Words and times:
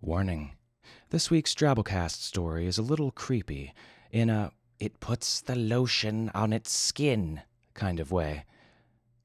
Warning 0.00 0.52
this 1.10 1.28
week's 1.28 1.54
Drabblecast 1.54 2.22
story 2.22 2.66
is 2.66 2.78
a 2.78 2.82
little 2.82 3.10
creepy 3.10 3.74
in 4.12 4.30
a 4.30 4.52
it 4.78 5.00
puts 5.00 5.40
the 5.40 5.56
lotion 5.56 6.30
on 6.34 6.52
its 6.52 6.70
skin 6.70 7.42
kind 7.74 7.98
of 7.98 8.12
way. 8.12 8.44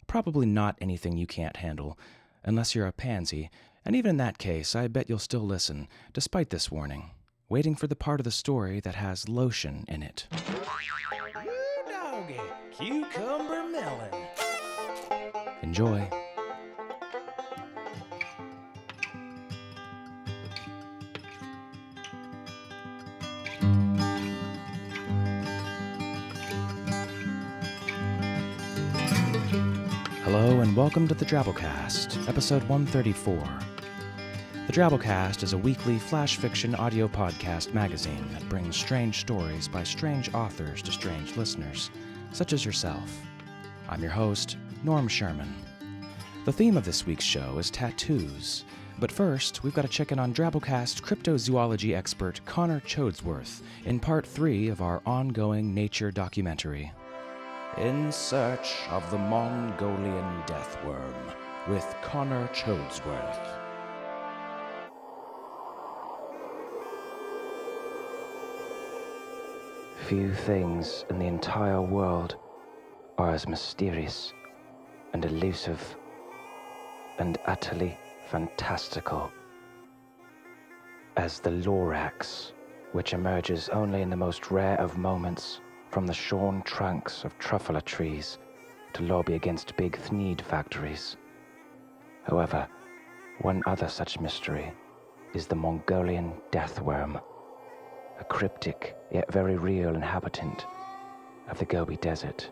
Probably 0.07 0.47
not 0.47 0.75
anything 0.81 1.15
you 1.15 1.28
can't 1.28 1.57
handle, 1.57 1.99
unless 2.44 2.73
you're 2.73 2.88
a 2.88 2.91
pansy, 2.91 3.51
and 3.86 3.96
even 3.96 4.09
in 4.09 4.17
that 4.17 4.39
case, 4.39 4.75
I 4.75 4.88
bet 4.88 5.09
you'll 5.09 5.20
still 5.20 5.45
listen, 5.45 5.88
despite 6.11 6.49
this 6.49 6.71
warning, 6.71 7.11
waiting 7.49 7.75
for 7.75 7.85
the 7.85 7.95
part 7.95 8.19
of 8.19 8.23
the 8.23 8.31
story 8.31 8.79
that 8.79 8.95
has 8.95 9.29
lotion 9.29 9.85
in 9.87 10.01
it. 10.01 10.27
Ooh, 10.33 11.91
doggy, 11.91 12.41
cucumber 12.71 13.63
melon. 13.69 14.27
Enjoy. 15.61 16.09
Welcome 30.83 31.07
to 31.07 31.14
the 31.14 31.23
Drabblecast, 31.23 32.28
episode 32.28 32.61
134. 32.64 33.42
The 34.67 34.73
Drabblecast 34.73 35.42
is 35.42 35.53
a 35.53 35.58
weekly 35.58 35.97
flash 35.97 36.36
fiction 36.36 36.75
audio 36.75 37.08
podcast 37.08 37.73
magazine 37.73 38.28
that 38.33 38.50
brings 38.50 38.75
strange 38.75 39.22
stories 39.22 39.69
by 39.69 39.86
strange 39.86 40.33
authors 40.33 40.81
to 40.81 40.92
strange 40.92 41.38
listeners, 41.38 41.89
such 42.33 42.52
as 42.52 42.66
yourself. 42.66 43.17
I'm 43.88 44.02
your 44.02 44.11
host, 44.11 44.58
Norm 44.83 45.08
Sherman. 45.08 45.56
The 46.44 46.52
theme 46.52 46.75
of 46.75 46.84
this 46.84 47.06
week's 47.06 47.23
show 47.23 47.59
is 47.59 47.72
tattoos, 47.72 48.66
but 49.00 49.09
first, 49.09 49.64
we've 49.64 49.73
got 49.73 49.84
to 49.84 49.88
check 49.88 50.11
in 50.11 50.20
on 50.20 50.34
Drabblecast 50.34 51.02
cryptozoology 51.02 51.95
expert 51.95 52.42
Connor 52.44 52.81
Choadsworth 52.81 53.61
in 53.86 54.02
part 54.02 54.28
three 54.28 54.67
of 54.67 54.81
our 54.81 55.02
ongoing 55.06 55.73
nature 55.73 56.11
documentary. 56.11 56.92
In 57.78 58.12
Search 58.12 58.88
of 58.92 59.10
the 59.10 59.18
Mongolian 59.18 60.44
Deathworm 60.46 61.16
with 61.68 61.84
Connor 62.04 62.48
Choadsworth. 62.50 63.48
Few 70.08 70.36
things 70.36 71.04
in 71.10 71.18
the 71.18 71.26
entire 71.26 71.82
world 71.82 72.36
are 73.18 73.32
as 73.32 73.48
mysterious 73.48 74.34
and 75.14 75.26
elusive 75.26 75.98
and 77.18 77.40
utterly 77.48 77.98
fantastical 78.30 79.32
as 81.18 81.40
the 81.40 81.50
Lorax, 81.50 82.52
which 82.92 83.14
emerges 83.14 83.68
only 83.70 84.04
in 84.04 84.12
the 84.12 84.16
most 84.16 84.52
rare 84.52 84.80
of 84.80 84.96
moments 84.96 85.60
from 85.94 86.08
the 86.08 86.13
shorn 86.13 86.63
trunks 86.63 87.23
of 87.23 87.38
truffula 87.38 87.80
trees 87.86 88.39
to 88.94 89.03
lobby 89.03 89.36
against 89.36 89.77
big 89.77 89.95
Thneed 89.95 90.41
factories. 90.41 91.17
However, 92.23 92.67
one 93.41 93.61
other 93.67 93.88
such 93.88 94.19
mystery 94.19 94.73
is 95.36 95.45
the 95.45 95.55
Mongolian 95.55 96.33
deathworm, 96.52 97.21
a 98.19 98.23
cryptic 98.23 98.95
yet 99.11 99.31
very 99.31 99.55
real 99.55 99.94
inhabitant 99.94 100.66
of 101.47 101.59
the 101.59 101.66
Gobi 101.66 101.97
Desert. 101.97 102.49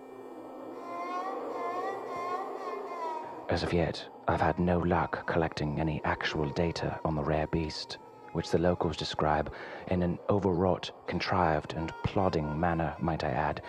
As 3.49 3.63
of 3.63 3.73
yet, 3.73 4.07
I've 4.27 4.41
had 4.41 4.59
no 4.59 4.77
luck 4.77 5.25
collecting 5.25 5.79
any 5.79 5.99
actual 6.03 6.47
data 6.49 6.99
on 7.03 7.15
the 7.15 7.23
rare 7.23 7.47
beast, 7.47 7.97
which 8.33 8.51
the 8.51 8.57
locals 8.57 8.97
describe 8.97 9.51
in 9.87 10.01
an 10.03 10.17
overwrought, 10.29 10.91
contrived, 11.07 11.73
and 11.73 11.93
plodding 12.03 12.59
manner, 12.59 12.95
might 12.99 13.23
I 13.23 13.29
add, 13.29 13.61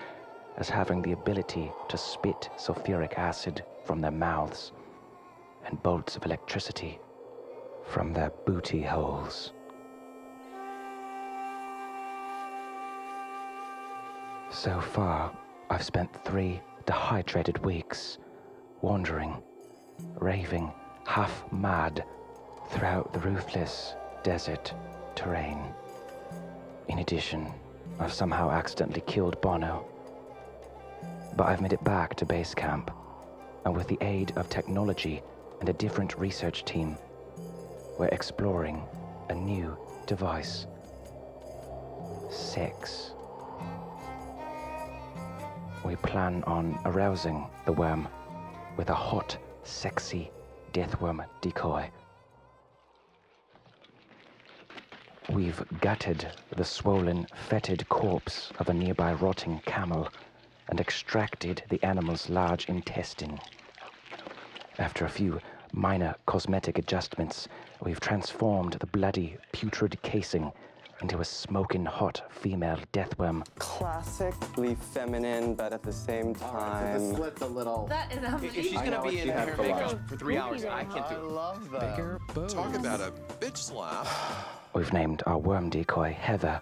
as 0.56 0.68
having 0.68 1.02
the 1.02 1.12
ability 1.12 1.73
to 1.89 1.98
spit 1.98 2.50
sulfuric 2.56 3.18
acid 3.18 3.64
from 3.84 4.00
their 4.00 4.11
mouths 4.11 4.73
and 5.67 5.83
bolts 5.83 6.17
of 6.17 6.24
electricity 6.24 6.98
from 7.84 8.12
their 8.12 8.30
booty 8.46 8.83
holes. 8.83 9.52
So 14.50 14.80
far, 14.80 15.33
I've 15.70 15.83
spent 15.83 16.24
three 16.24 16.61
dehydrated 16.86 17.64
weeks 17.64 18.18
wandering, 18.83 19.42
raving, 20.20 20.73
half 21.06 21.44
mad 21.50 22.05
throughout 22.68 23.12
the 23.12 23.20
roofless 23.20 23.94
desert 24.22 24.74
terrain. 25.14 25.58
In 26.88 26.98
addition, 26.98 27.52
I've 27.98 28.12
somehow 28.12 28.50
accidentally 28.50 29.02
killed 29.06 29.40
Bono. 29.40 29.86
But 31.36 31.46
I've 31.48 31.60
made 31.60 31.72
it 31.72 31.84
back 31.84 32.14
to 32.16 32.27
base 32.27 32.55
camp, 32.55 32.90
and 33.64 33.77
with 33.77 33.88
the 33.88 33.98
aid 34.00 34.32
of 34.36 34.48
technology 34.48 35.22
and 35.61 35.68
a 35.68 35.72
different 35.72 36.18
research 36.18 36.64
team, 36.64 36.96
we're 37.98 38.08
exploring 38.08 38.82
a 39.28 39.34
new 39.34 39.77
device. 40.06 40.66
Sex. 42.30 43.12
We 45.84 45.96
plan 45.96 46.44
on 46.44 46.78
arousing 46.84 47.46
the 47.66 47.72
worm 47.72 48.08
with 48.77 48.90
a 48.90 48.94
hot, 48.94 49.36
sexy 49.64 50.30
deathworm 50.72 51.24
decoy. 51.40 51.90
We've 55.32 55.64
gutted 55.80 56.26
the 56.54 56.64
swollen, 56.64 57.26
fetid 57.48 57.88
corpse 57.88 58.52
of 58.58 58.68
a 58.68 58.74
nearby 58.74 59.14
rotting 59.14 59.62
camel 59.64 60.08
and 60.68 60.78
extracted 60.78 61.62
the 61.70 61.82
animal's 61.82 62.28
large 62.28 62.66
intestine. 62.68 63.40
After 64.78 65.06
a 65.06 65.08
few 65.08 65.40
minor 65.72 66.14
cosmetic 66.26 66.76
adjustments, 66.76 67.48
we've 67.82 67.98
transformed 67.98 68.74
the 68.74 68.86
bloody, 68.86 69.38
putrid 69.52 69.96
casing 70.02 70.52
into 71.00 71.20
a 71.20 71.24
smoking 71.24 71.86
hot 71.86 72.30
female 72.30 72.78
deathworm 72.92 73.42
classically 73.58 74.74
feminine, 74.74 75.54
but 75.54 75.72
at 75.72 75.82
the 75.82 75.92
same 75.92 76.34
The 76.34 76.40
time. 76.40 77.14
slit's 77.14 77.40
a 77.40 77.46
little. 77.46 77.86
That 77.86 78.12
is 78.12 78.44
If 78.44 78.54
she's 78.54 78.72
gonna 78.72 79.02
be 79.02 79.20
in 79.20 79.28
you 79.28 79.32
have 79.32 79.48
hair 79.48 79.56
for 79.56 79.62
makeup 79.62 80.08
for 80.08 80.16
three 80.16 80.36
hours, 80.36 80.66
I 80.66 80.84
can't 80.84 81.08
do 81.08 81.14
it. 81.16 81.22
love 81.22 81.70
that. 81.70 81.96
Bigger 81.96 82.20
boobs. 82.34 82.52
Talk 82.52 82.74
about 82.76 83.00
a 83.00 83.12
bitch 83.40 83.56
slap. 83.56 84.06
We've 84.74 84.92
named 84.92 85.22
our 85.27 85.36
worm 85.36 85.68
decoy 85.68 86.16
Heather, 86.18 86.58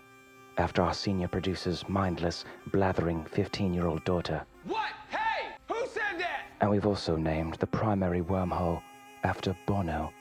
after 0.59 0.82
our 0.82 0.93
senior 0.93 1.28
producer's 1.28 1.88
mindless, 1.88 2.44
blathering 2.72 3.25
15 3.25 3.72
year 3.72 3.87
old 3.87 4.04
daughter. 4.04 4.44
What? 4.65 4.91
Hey! 5.09 5.53
Who 5.69 5.87
said 5.87 6.19
that? 6.19 6.47
And 6.60 6.70
we've 6.70 6.87
also 6.87 7.15
named 7.15 7.54
the 7.54 7.69
primary 7.69 8.20
wormhole 8.20 8.82
after 9.22 9.56
Bono, 9.65 10.12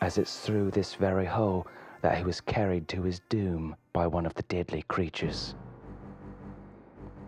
as 0.00 0.16
it's 0.16 0.38
through 0.40 0.70
this 0.70 0.94
very 0.94 1.26
hole 1.26 1.66
that 2.02 2.16
he 2.16 2.22
was 2.22 2.40
carried 2.40 2.86
to 2.88 3.02
his 3.02 3.20
doom 3.28 3.74
by 3.92 4.06
one 4.06 4.26
of 4.26 4.34
the 4.34 4.42
deadly 4.44 4.82
creatures. 4.82 5.56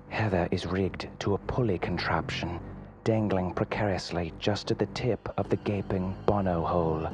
Heather 0.08 0.46
is 0.52 0.66
rigged 0.66 1.08
to 1.18 1.34
a 1.34 1.38
pulley 1.38 1.78
contraption, 1.78 2.60
dangling 3.02 3.54
precariously 3.54 4.32
just 4.38 4.70
at 4.70 4.78
the 4.78 4.86
tip 4.86 5.28
of 5.36 5.48
the 5.48 5.56
gaping 5.56 6.14
Bono 6.26 6.62
hole. 6.64 7.08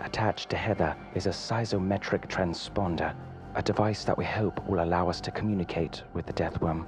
Attached 0.00 0.48
to 0.50 0.56
Heather 0.56 0.94
is 1.14 1.26
a 1.26 1.30
seismometric 1.30 2.28
transponder, 2.28 3.14
a 3.56 3.62
device 3.62 4.04
that 4.04 4.16
we 4.16 4.24
hope 4.24 4.64
will 4.68 4.84
allow 4.84 5.08
us 5.08 5.20
to 5.22 5.32
communicate 5.32 6.04
with 6.14 6.24
the 6.24 6.32
deathworm 6.32 6.86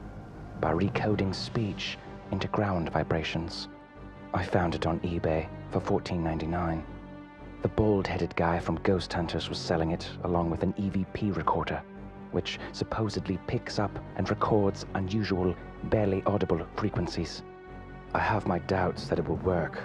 by 0.61 0.73
recoding 0.73 1.35
speech 1.35 1.99
into 2.31 2.47
ground 2.49 2.91
vibrations. 2.91 3.69
I 4.33 4.45
found 4.45 4.77
it 4.77 4.87
on 4.87 5.01
eBay 5.01 5.49
for 5.71 5.81
$14.99. 5.81 6.85
The 7.63 7.69
bald 7.69 8.07
headed 8.07 8.35
guy 8.37 8.61
from 8.61 8.77
Ghost 8.77 9.13
Hunters 9.13 9.49
was 9.49 9.59
selling 9.59 9.91
it 9.91 10.09
along 10.23 10.51
with 10.51 10.63
an 10.63 10.73
EVP 10.75 11.37
recorder, 11.37 11.83
which 12.31 12.61
supposedly 12.73 13.39
picks 13.49 13.81
up 13.81 13.99
and 14.17 14.31
records 14.31 14.87
unusual, 14.95 15.55
barely 15.85 16.23
audible 16.27 16.65
frequencies. 16.77 17.43
I 18.15 18.21
have 18.21 18.47
my 18.47 18.61
doubts 18.61 19.09
that 19.09 19.19
it 19.19 19.29
will 19.29 19.37
work, 19.37 19.81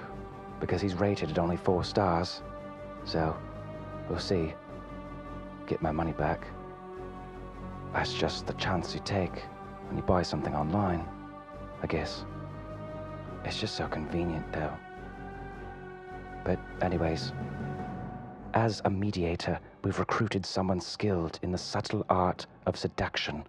because 0.59 0.81
he's 0.81 0.93
rated 0.93 1.31
at 1.31 1.39
only 1.39 1.57
four 1.57 1.83
stars. 1.83 2.43
So, 3.05 3.35
we'll 4.09 4.19
see. 4.19 4.53
Get 5.67 5.81
my 5.81 5.91
money 5.91 6.11
back. 6.11 6.47
That's 7.93 8.13
just 8.13 8.45
the 8.47 8.53
chance 8.53 8.93
you 8.93 9.01
take 9.05 9.43
when 9.87 9.97
you 9.97 10.03
buy 10.03 10.23
something 10.23 10.53
online, 10.53 11.07
I 11.81 11.87
guess. 11.87 12.25
It's 13.43 13.59
just 13.59 13.75
so 13.75 13.87
convenient, 13.87 14.51
though. 14.51 14.73
But, 16.43 16.59
anyways, 16.81 17.31
as 18.53 18.81
a 18.85 18.89
mediator, 18.89 19.59
we've 19.83 19.99
recruited 19.99 20.45
someone 20.45 20.81
skilled 20.81 21.39
in 21.43 21.51
the 21.51 21.57
subtle 21.57 22.05
art 22.09 22.47
of 22.65 22.75
seduction. 22.75 23.43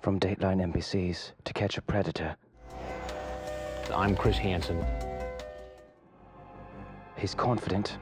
From 0.00 0.18
Dateline 0.18 0.72
NBC's 0.72 1.32
To 1.44 1.52
Catch 1.52 1.78
a 1.78 1.82
Predator, 1.82 2.36
I'm 3.94 4.16
Chris 4.16 4.36
Hansen. 4.38 4.84
he's 7.16 7.34
confident, 7.34 7.98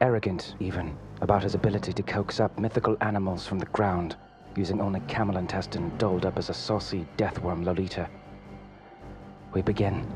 arrogant 0.00 0.54
even, 0.60 0.96
about 1.20 1.42
his 1.42 1.54
ability 1.54 1.92
to 1.92 2.02
coax 2.02 2.40
up 2.40 2.58
mythical 2.58 2.96
animals 3.00 3.46
from 3.46 3.58
the 3.58 3.66
ground, 3.66 4.16
using 4.56 4.80
only 4.80 5.00
camel 5.08 5.36
intestine 5.36 5.96
doled 5.98 6.26
up 6.26 6.38
as 6.38 6.50
a 6.50 6.54
saucy 6.54 7.06
deathworm 7.16 7.64
Lolita. 7.64 8.08
We 9.52 9.62
begin. 9.62 10.06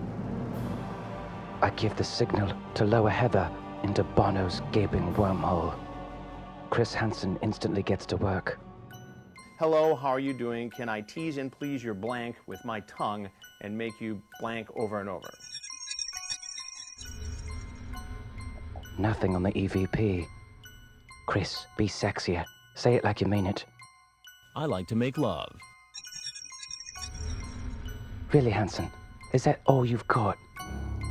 I 1.62 1.71
give 1.71 1.97
the 1.97 2.05
signal 2.05 2.53
to 2.75 2.85
lower 2.85 3.11
Heather 3.11 3.50
into 3.82 4.03
Bono's 4.03 4.62
gaping 4.73 5.15
wormhole. 5.15 5.75
Chris 6.71 6.94
Hansen 6.94 7.38
instantly 7.43 7.83
gets 7.83 8.06
to 8.06 8.17
work. 8.17 8.59
Hello, 9.59 9.94
how 9.94 10.09
are 10.09 10.21
you 10.21 10.33
doing? 10.33 10.71
Can 10.71 10.88
I 10.88 11.03
tease 11.03 11.37
and 11.37 11.53
please 11.53 11.85
your 11.85 11.94
blank 11.94 12.37
with 12.47 12.65
my 12.65 12.81
tongue 12.81 13.29
and 13.61 13.76
make 13.76 14.00
you 14.00 14.23
blank 14.41 14.69
over 14.75 15.00
and 15.00 15.09
over? 15.09 15.29
Nothing 19.00 19.35
on 19.35 19.43
the 19.43 19.52
EVP. 19.52 20.26
Chris, 21.26 21.64
be 21.79 21.87
sexier. 21.87 22.44
Say 22.75 22.97
it 22.97 23.02
like 23.02 23.23
you 23.23 23.26
mean 23.26 23.47
it. 23.47 23.64
I 24.55 24.67
like 24.67 24.88
to 24.88 24.94
make 24.94 25.17
love. 25.17 25.56
Really, 28.31 28.50
Hansen, 28.50 28.91
Is 29.32 29.44
that 29.44 29.62
all 29.64 29.87
you've 29.87 30.06
got? 30.06 30.37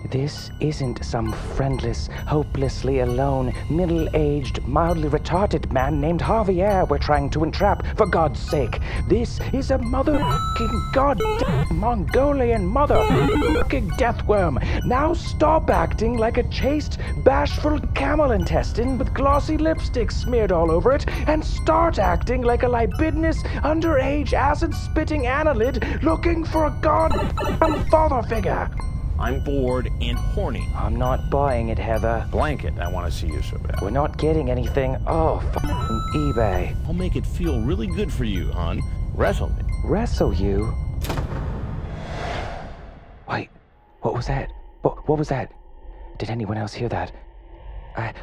This 0.06 0.50
isn't 0.60 1.04
some 1.04 1.34
friendless, 1.56 2.08
hopelessly 2.26 3.00
alone, 3.00 3.54
middle 3.70 4.08
aged, 4.16 4.66
mildly 4.66 5.10
retarded 5.10 5.72
man 5.72 6.02
named 6.02 6.22
Javier 6.22 6.88
we're 6.88 6.98
trying 6.98 7.30
to 7.32 7.44
entrap, 7.44 7.86
for 7.98 8.08
God's 8.08 8.40
sake. 8.40 8.80
This 9.08 9.40
is 9.54 9.72
a 9.72 9.78
motherfucking 9.78 10.94
goddamn 10.94 11.78
Mongolian 11.78 12.68
motherfucking 12.68 13.90
deathworm. 13.98 14.58
Now 14.86 15.14
stop 15.14 15.70
acting 15.70 16.18
like 16.18 16.38
a 16.38 16.50
chaste, 16.50 16.98
bashful 17.24 17.80
camel 17.94 18.32
intestine 18.32 18.98
with 18.98 19.14
glossy 19.14 19.58
lipstick 19.58 20.12
smeared 20.12 20.52
all 20.52 20.72
over 20.72 20.92
it 20.94 21.08
and 21.28 21.44
start 21.44 22.00
acting 22.00 22.42
like 22.42 22.64
a 22.64 22.70
libidinous, 22.70 23.44
underage, 23.64 24.34
acid 24.34 24.74
spitting 24.74 25.24
annelid 25.24 26.02
looking 26.02 26.44
for 26.46 26.66
a 26.66 26.78
goddamn 26.82 27.86
father 27.90 28.28
figure. 28.28 28.72
I'm 29.20 29.44
bored 29.44 29.90
and 30.00 30.18
horny. 30.18 30.66
I'm 30.74 30.96
not 30.96 31.30
buying 31.30 31.70
it, 31.70 31.78
Heather. 31.78 32.26
Blanket, 32.32 32.80
I 32.80 32.90
want 32.90 33.12
to 33.12 33.18
see 33.18 33.28
you 33.28 33.42
so 33.42 33.58
bad. 33.58 33.82
We're 33.82 33.90
not 33.90 34.18
getting 34.18 34.50
anything. 34.50 34.96
Oh, 35.06 35.42
fucking 35.54 36.02
eBay. 36.16 36.74
I'll 36.88 36.94
make 36.94 37.18
it 37.18 37.26
feel 37.26 37.60
really 37.62 37.88
good 37.88 38.12
for 38.14 38.24
you, 38.24 38.50
hon. 38.54 38.82
Wrestle 39.14 39.50
me. 39.50 39.64
Wrestle 39.84 40.34
you? 40.34 40.74
Wait, 43.28 43.50
what 44.02 44.14
was 44.14 44.28
that? 44.28 44.52
What, 44.84 45.08
what 45.10 45.20
was 45.20 45.28
that? 45.28 45.52
Did 46.18 46.30
anyone 46.30 46.58
else 46.58 46.74
hear 46.74 46.88
that? 46.90 47.12
I, 47.98 48.14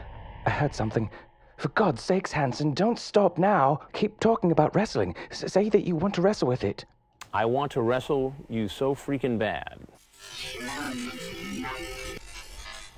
I 0.47 0.51
heard 0.51 0.75
something. 0.75 1.11
For 1.59 1.69
God's 1.69 2.03
sakes, 2.03 2.33
Hansen, 2.33 2.73
don't 2.73 2.99
stop 2.99 3.37
now. 3.37 3.81
Keep 3.93 4.21
talking 4.21 4.51
about 4.51 4.75
wrestling. 4.75 5.15
S- 5.31 5.53
say 5.53 5.69
that 5.69 5.87
you 5.87 5.95
want 5.95 6.15
to 6.15 6.23
wrestle 6.23 6.49
with 6.49 6.65
it. 6.65 6.87
I 7.35 7.45
want 7.45 7.73
to 7.73 7.83
wrestle 7.83 8.35
you 8.49 8.69
so 8.69 8.95
freaking 8.95 9.39
bad. 9.39 9.79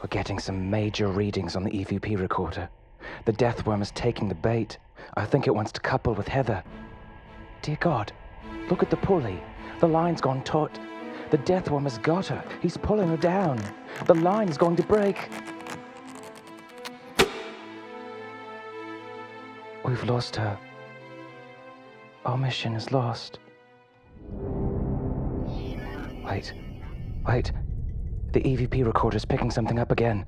We're 0.00 0.08
getting 0.10 0.38
some 0.38 0.70
major 0.70 1.08
readings 1.08 1.56
on 1.56 1.64
the 1.64 1.70
EVP 1.70 2.18
recorder. 2.18 2.68
The 3.24 3.32
death 3.32 3.66
worm 3.66 3.82
is 3.82 3.90
taking 3.92 4.28
the 4.28 4.34
bait. 4.34 4.78
I 5.16 5.24
think 5.24 5.46
it 5.46 5.54
wants 5.54 5.72
to 5.72 5.80
couple 5.80 6.14
with 6.14 6.28
Heather. 6.28 6.62
Dear 7.62 7.76
God, 7.80 8.12
look 8.70 8.82
at 8.82 8.90
the 8.90 8.96
pulley. 8.96 9.40
The 9.80 9.88
line's 9.88 10.20
gone 10.20 10.42
taut. 10.44 10.78
The 11.30 11.38
death 11.38 11.70
worm 11.70 11.84
has 11.84 11.98
got 11.98 12.26
her. 12.26 12.44
He's 12.60 12.76
pulling 12.76 13.08
her 13.08 13.16
down. 13.16 13.60
The 14.06 14.14
line's 14.14 14.56
going 14.56 14.76
to 14.76 14.82
break. 14.82 15.28
We've 19.84 20.04
lost 20.04 20.36
her. 20.36 20.58
Our 22.24 22.36
mission 22.36 22.74
is 22.74 22.92
lost. 22.92 23.38
Wait, 26.24 26.52
wait. 27.28 27.52
The 28.32 28.40
EVP 28.40 28.86
recorder's 28.86 29.26
picking 29.26 29.50
something 29.50 29.78
up 29.78 29.92
again. 29.92 30.24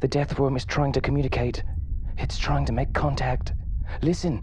The 0.00 0.08
death 0.08 0.38
worm 0.38 0.56
is 0.56 0.64
trying 0.64 0.92
to 0.92 1.00
communicate. 1.00 1.62
It's 2.16 2.38
trying 2.38 2.64
to 2.64 2.72
make 2.72 2.94
contact. 2.94 3.52
Listen. 4.00 4.42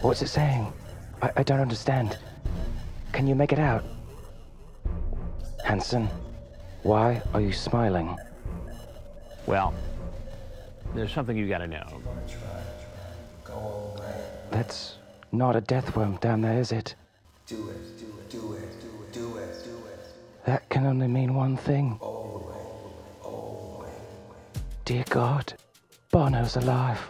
What's 0.00 0.22
it 0.22 0.28
saying? 0.28 0.72
I, 1.22 1.30
I 1.36 1.42
don't 1.44 1.60
understand. 1.60 2.18
Can 3.12 3.28
you 3.28 3.36
make 3.36 3.52
it 3.52 3.60
out? 3.60 3.84
Hansen, 5.64 6.08
why 6.84 7.20
are 7.32 7.40
you 7.40 7.52
smiling? 7.52 8.16
Well, 9.46 9.74
there's 10.94 11.12
something 11.12 11.36
you 11.36 11.48
gotta 11.48 11.66
know. 11.66 12.00
That's 14.50 14.96
not 15.32 15.56
a 15.56 15.60
death 15.60 15.96
worm 15.96 16.16
down 16.16 16.42
there, 16.42 16.60
is 16.60 16.72
it? 16.72 16.94
Do 17.46 17.70
it, 17.70 17.98
do 17.98 18.06
it, 18.06 18.30
do 18.30 18.52
it, 18.52 18.80
do 18.80 19.02
it, 19.02 19.12
do 19.12 19.36
it, 19.38 19.64
do 19.64 19.76
it. 19.86 20.00
That 20.44 20.68
can 20.68 20.86
only 20.86 21.08
mean 21.08 21.34
one 21.34 21.56
thing. 21.56 21.98
Dear 24.84 25.04
God, 25.08 25.54
Bono's 26.10 26.56
alive. 26.56 27.00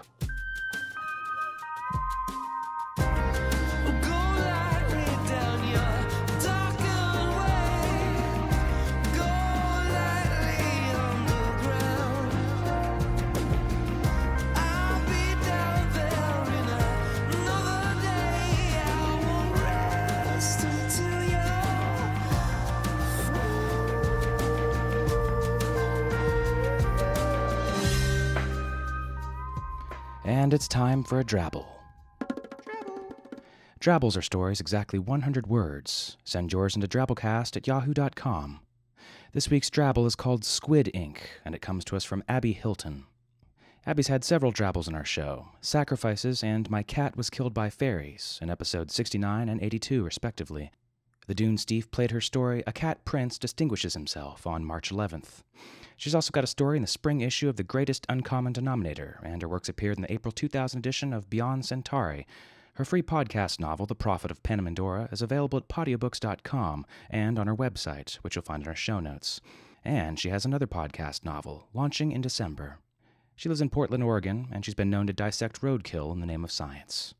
It's 30.54 30.68
time 30.68 31.02
for 31.02 31.18
a 31.18 31.24
drabble. 31.24 31.66
Drabble. 32.20 33.40
Drabbles 33.80 34.16
are 34.16 34.22
stories 34.22 34.60
exactly 34.60 35.00
100 35.00 35.48
words. 35.48 36.16
Send 36.22 36.52
yours 36.52 36.76
into 36.76 36.86
drabblecast 36.86 37.56
at 37.56 37.66
yahoo.com. 37.66 38.60
This 39.32 39.50
week's 39.50 39.68
drabble 39.68 40.06
is 40.06 40.14
called 40.14 40.44
Squid 40.44 40.92
Ink, 40.94 41.28
and 41.44 41.56
it 41.56 41.60
comes 41.60 41.84
to 41.86 41.96
us 41.96 42.04
from 42.04 42.22
Abby 42.28 42.52
Hilton. 42.52 43.04
Abby's 43.84 44.06
had 44.06 44.22
several 44.22 44.52
drabbles 44.52 44.86
in 44.86 44.94
our 44.94 45.04
show 45.04 45.48
Sacrifices 45.60 46.44
and 46.44 46.70
My 46.70 46.84
Cat 46.84 47.16
Was 47.16 47.30
Killed 47.30 47.52
by 47.52 47.68
Fairies 47.68 48.38
in 48.40 48.48
episodes 48.48 48.94
69 48.94 49.48
and 49.48 49.60
82, 49.60 50.04
respectively. 50.04 50.70
The 51.26 51.34
Dunesteef 51.34 51.90
played 51.90 52.10
her 52.10 52.20
story 52.20 52.62
A 52.66 52.72
Cat 52.72 53.04
Prince 53.06 53.38
Distinguishes 53.38 53.94
Himself 53.94 54.46
on 54.46 54.62
March 54.62 54.90
11th. 54.90 55.42
She's 55.96 56.14
also 56.14 56.30
got 56.30 56.44
a 56.44 56.48
story 56.48 56.76
in 56.76 56.82
the 56.82 56.88
spring 56.88 57.22
issue 57.22 57.48
of 57.48 57.56
The 57.56 57.62
Greatest 57.62 58.04
Uncommon 58.10 58.52
Denominator, 58.52 59.20
and 59.22 59.40
her 59.40 59.48
works 59.48 59.70
appeared 59.70 59.96
in 59.96 60.02
the 60.02 60.12
April 60.12 60.32
2000 60.32 60.78
edition 60.78 61.14
of 61.14 61.30
Beyond 61.30 61.64
Centauri. 61.64 62.26
Her 62.74 62.84
free 62.84 63.02
podcast 63.02 63.58
novel, 63.58 63.86
The 63.86 63.94
Prophet 63.94 64.30
of 64.30 64.42
Panamindorah, 64.42 65.10
is 65.12 65.22
available 65.22 65.56
at 65.56 65.68
podiobooks.com 65.68 66.84
and 67.08 67.38
on 67.38 67.46
her 67.46 67.56
website, 67.56 68.16
which 68.16 68.36
you'll 68.36 68.42
find 68.42 68.62
in 68.62 68.68
our 68.68 68.74
show 68.74 69.00
notes. 69.00 69.40
And 69.82 70.18
she 70.18 70.28
has 70.28 70.44
another 70.44 70.66
podcast 70.66 71.24
novel, 71.24 71.68
launching 71.72 72.12
in 72.12 72.20
December. 72.20 72.80
She 73.34 73.48
lives 73.48 73.62
in 73.62 73.70
Portland, 73.70 74.04
Oregon, 74.04 74.48
and 74.52 74.62
she's 74.64 74.74
been 74.74 74.90
known 74.90 75.06
to 75.06 75.12
dissect 75.14 75.62
roadkill 75.62 76.12
in 76.12 76.20
the 76.20 76.26
name 76.26 76.44
of 76.44 76.52
science. 76.52 77.14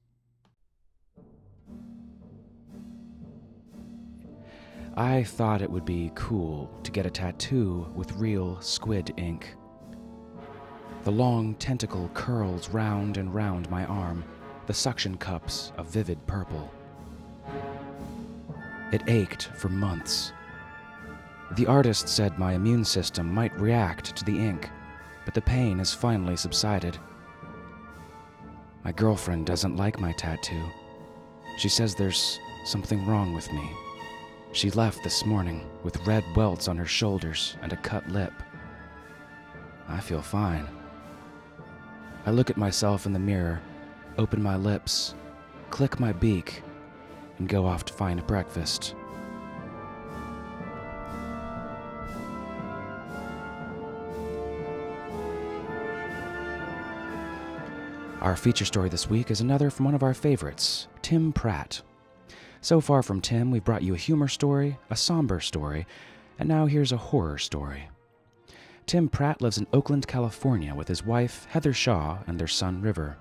I 4.97 5.25
thought 5.25 5.61
it 5.61 5.71
would 5.71 5.85
be 5.85 6.13
cool 6.15 6.71
to 6.85 6.93
get 6.93 7.05
a 7.05 7.11
tattoo 7.11 7.91
with 7.97 8.13
real 8.13 8.61
squid 8.61 9.13
ink. 9.17 9.57
The 11.03 11.11
long 11.11 11.57
tentacle 11.57 12.09
curls 12.15 12.69
round 12.69 13.17
and 13.17 13.35
round 13.35 13.69
my 13.71 13.85
arm, 13.87 14.25
the 14.67 14.73
suction 14.73 15.17
cups 15.17 15.73
a 15.79 15.83
vivid 15.83 16.25
purple. 16.29 16.71
It 18.93 19.03
ached 19.09 19.51
for 19.57 19.69
months. 19.69 20.33
The 21.57 21.67
artist 21.67 22.09
said 22.09 22.39
my 22.39 22.53
immune 22.53 22.85
system 22.85 23.35
might 23.35 23.59
react 23.61 24.15
to 24.15 24.25
the 24.25 24.39
ink, 24.39 24.71
but 25.25 25.35
the 25.35 25.41
pain 25.43 25.79
has 25.79 25.93
finally 25.93 26.37
subsided. 26.37 26.97
My 28.85 28.93
girlfriend 28.93 29.47
doesn't 29.47 29.77
like 29.77 29.99
my 29.99 30.13
tattoo. 30.13 30.63
She 31.59 31.69
says 31.69 31.97
there's 31.97 32.39
something 32.65 33.05
wrong 33.07 33.35
with 33.35 33.53
me. 33.53 33.69
She 34.55 34.71
left 34.71 35.03
this 35.03 35.27
morning 35.27 35.69
with 35.83 36.07
red 36.07 36.23
welts 36.37 36.69
on 36.69 36.77
her 36.77 36.87
shoulders 36.87 37.57
and 37.61 37.73
a 37.73 37.77
cut 37.77 38.09
lip. 38.09 38.33
I 39.89 39.99
feel 39.99 40.23
fine. 40.23 40.69
I 42.25 42.31
look 42.31 42.51
at 42.51 42.57
myself 42.57 43.05
in 43.05 43.13
the 43.13 43.19
mirror 43.19 43.61
open 44.17 44.41
my 44.41 44.55
lips, 44.55 45.17
click 45.71 45.99
my 45.99 46.13
beak, 46.13 46.63
and 47.39 47.49
go 47.49 47.67
off 47.67 47.85
to 47.87 47.93
find 47.93 48.25
breakfast. 48.29 48.95
Our 58.21 58.37
feature 58.37 58.65
story 58.65 58.89
this 58.89 59.11
week 59.11 59.33
is 59.33 59.41
another 59.41 59.69
from 59.69 59.85
one 59.87 59.97
of 59.97 60.05
our 60.05 60.15
favorites, 60.15 60.87
Tim 61.03 61.33
Pratt. 61.33 61.83
So 62.65 62.81
far 62.81 63.03
from 63.03 63.21
Tim, 63.21 63.51
we've 63.51 63.63
brought 63.63 63.83
you 63.83 63.93
a 63.93 63.99
humor 63.99 64.27
story, 64.27 64.79
a 64.89 64.97
somber 64.97 65.39
story, 65.39 65.87
and 66.39 66.49
now 66.49 66.65
here's 66.65 66.93
a 66.93 66.97
horror 66.97 67.37
story. 67.37 67.91
Tim 68.87 69.07
Pratt 69.07 69.43
lives 69.43 69.59
in 69.59 69.67
Oakland, 69.75 70.07
California 70.07 70.75
with 70.75 70.89
his 70.89 71.05
wife, 71.05 71.47
Heather 71.51 71.75
Shaw, 71.75 72.21
and 72.27 72.39
their 72.39 72.47
son, 72.47 72.81
River. 72.81 73.19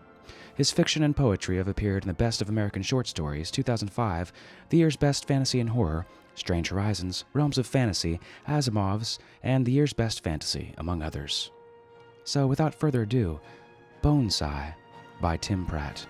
His 0.55 0.71
fiction 0.71 1.03
and 1.03 1.13
poetry 1.13 1.57
have 1.57 1.67
appeared 1.67 2.03
in 2.03 2.07
the 2.07 2.13
Best 2.13 2.41
of 2.41 2.47
American 2.47 2.83
Short 2.83 3.05
Stories 3.05 3.51
2005, 3.51 4.31
the 4.69 4.77
year's 4.77 4.95
Best 4.95 5.27
Fantasy 5.27 5.59
and 5.59 5.71
Horror, 5.71 6.05
Strange 6.35 6.69
Horizons, 6.69 7.25
Realms 7.33 7.57
of 7.57 7.67
Fantasy, 7.67 8.21
Asimov's, 8.47 9.19
and 9.43 9.65
the 9.65 9.73
year's 9.73 9.91
Best 9.91 10.23
Fantasy, 10.23 10.73
among 10.77 11.01
others. 11.01 11.51
So, 12.23 12.47
without 12.47 12.73
further 12.73 13.01
ado, 13.01 13.41
Bone 14.01 14.29
Sigh 14.29 14.73
by 15.19 15.35
Tim 15.35 15.65
Pratt. 15.65 16.07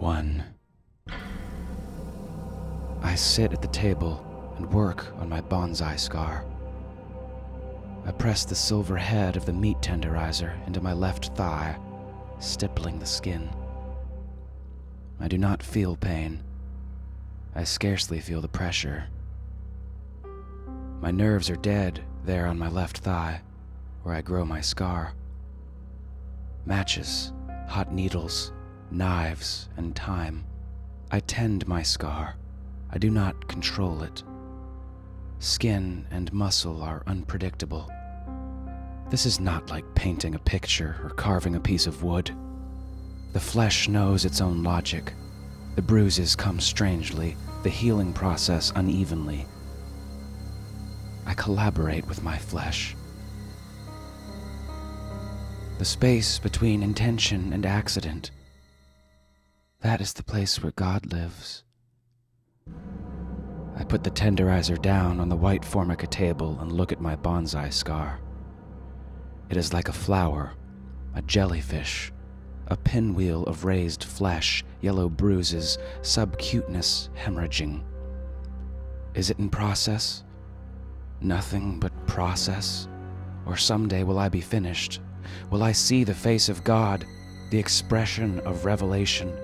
One. 0.00 0.42
I 3.02 3.14
sit 3.16 3.52
at 3.52 3.60
the 3.60 3.68
table 3.68 4.24
and 4.56 4.72
work 4.72 5.12
on 5.18 5.28
my 5.28 5.42
bonsai 5.42 6.00
scar. 6.00 6.46
I 8.06 8.12
press 8.12 8.46
the 8.46 8.54
silver 8.54 8.96
head 8.96 9.36
of 9.36 9.44
the 9.44 9.52
meat 9.52 9.76
tenderizer 9.82 10.54
into 10.66 10.80
my 10.80 10.94
left 10.94 11.36
thigh, 11.36 11.78
stippling 12.38 12.98
the 12.98 13.04
skin. 13.04 13.50
I 15.20 15.28
do 15.28 15.36
not 15.36 15.62
feel 15.62 15.96
pain. 15.96 16.42
I 17.54 17.64
scarcely 17.64 18.20
feel 18.20 18.40
the 18.40 18.48
pressure. 18.48 19.04
My 21.02 21.10
nerves 21.10 21.50
are 21.50 21.56
dead 21.56 22.00
there 22.24 22.46
on 22.46 22.58
my 22.58 22.70
left 22.70 22.98
thigh, 23.00 23.42
where 24.02 24.14
I 24.14 24.22
grow 24.22 24.46
my 24.46 24.62
scar. 24.62 25.12
Matches, 26.64 27.34
hot 27.68 27.92
needles, 27.92 28.54
knives, 28.92 29.68
and 29.76 29.94
time. 29.94 30.44
I 31.10 31.20
tend 31.20 31.66
my 31.66 31.82
scar. 31.82 32.36
I 32.90 32.98
do 32.98 33.10
not 33.10 33.48
control 33.48 34.02
it. 34.02 34.22
Skin 35.38 36.06
and 36.10 36.32
muscle 36.32 36.82
are 36.82 37.02
unpredictable. 37.06 37.90
This 39.10 39.26
is 39.26 39.40
not 39.40 39.70
like 39.70 39.94
painting 39.94 40.34
a 40.34 40.38
picture 40.38 40.96
or 41.02 41.10
carving 41.10 41.56
a 41.56 41.60
piece 41.60 41.86
of 41.86 42.02
wood. 42.02 42.30
The 43.32 43.40
flesh 43.40 43.88
knows 43.88 44.24
its 44.24 44.40
own 44.40 44.62
logic. 44.62 45.12
The 45.76 45.82
bruises 45.82 46.36
come 46.36 46.60
strangely, 46.60 47.36
the 47.62 47.70
healing 47.70 48.12
process 48.12 48.72
unevenly. 48.76 49.46
I 51.26 51.34
collaborate 51.34 52.06
with 52.06 52.22
my 52.22 52.36
flesh. 52.36 52.96
The 55.78 55.84
space 55.84 56.38
between 56.38 56.82
intention 56.82 57.52
and 57.52 57.64
accident. 57.64 58.30
That 59.82 60.02
is 60.02 60.12
the 60.12 60.22
place 60.22 60.62
where 60.62 60.72
God 60.72 61.10
lives. 61.10 61.64
I 63.76 63.82
put 63.82 64.04
the 64.04 64.10
tenderizer 64.10 64.80
down 64.80 65.18
on 65.20 65.30
the 65.30 65.36
white 65.36 65.64
formica 65.64 66.06
table 66.06 66.58
and 66.60 66.70
look 66.70 66.92
at 66.92 67.00
my 67.00 67.16
bonsai 67.16 67.72
scar. 67.72 68.20
It 69.48 69.56
is 69.56 69.72
like 69.72 69.88
a 69.88 69.94
flower, 69.94 70.52
a 71.14 71.22
jellyfish, 71.22 72.12
a 72.66 72.76
pinwheel 72.76 73.44
of 73.44 73.64
raised 73.64 74.04
flesh, 74.04 74.62
yellow 74.82 75.08
bruises, 75.08 75.78
subcutaneous 76.02 77.08
hemorrhaging. 77.16 77.82
Is 79.14 79.30
it 79.30 79.38
in 79.38 79.48
process? 79.48 80.24
Nothing 81.22 81.80
but 81.80 82.06
process? 82.06 82.86
Or 83.46 83.56
someday 83.56 84.02
will 84.02 84.18
I 84.18 84.28
be 84.28 84.42
finished? 84.42 85.00
Will 85.50 85.62
I 85.62 85.72
see 85.72 86.04
the 86.04 86.14
face 86.14 86.50
of 86.50 86.64
God, 86.64 87.06
the 87.50 87.58
expression 87.58 88.40
of 88.40 88.66
revelation? 88.66 89.34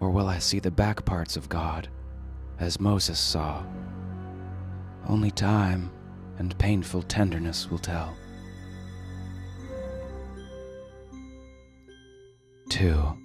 Or 0.00 0.10
will 0.10 0.28
I 0.28 0.38
see 0.38 0.58
the 0.58 0.70
back 0.70 1.04
parts 1.04 1.36
of 1.36 1.48
God, 1.48 1.88
as 2.58 2.80
Moses 2.80 3.18
saw? 3.18 3.64
Only 5.08 5.30
time 5.30 5.90
and 6.38 6.58
painful 6.58 7.02
tenderness 7.02 7.70
will 7.70 7.78
tell. 7.78 8.14
2. 12.68 13.16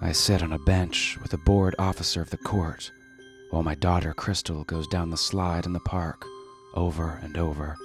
I 0.00 0.12
sit 0.12 0.42
on 0.42 0.52
a 0.52 0.58
bench 0.60 1.18
with 1.20 1.32
a 1.32 1.38
bored 1.38 1.74
officer 1.78 2.22
of 2.22 2.30
the 2.30 2.36
court 2.36 2.92
while 3.50 3.62
my 3.62 3.74
daughter 3.74 4.14
Crystal 4.14 4.62
goes 4.64 4.86
down 4.86 5.10
the 5.10 5.16
slide 5.16 5.66
in 5.66 5.72
the 5.72 5.80
park 5.80 6.24
over 6.74 7.18
and 7.22 7.36
over. 7.36 7.76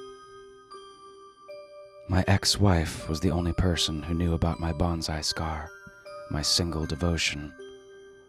My 2.10 2.25
ex 2.27 2.60
wife 2.60 3.07
was 3.07 3.22
the 3.22 3.31
only 3.31 3.53
person 3.53 4.03
who 4.03 4.13
knew 4.13 4.33
about 4.33 4.60
my 4.60 4.74
bonsai 4.74 5.24
scar, 5.24 5.69
my 6.29 6.41
single 6.41 6.86
devotion. 6.86 7.53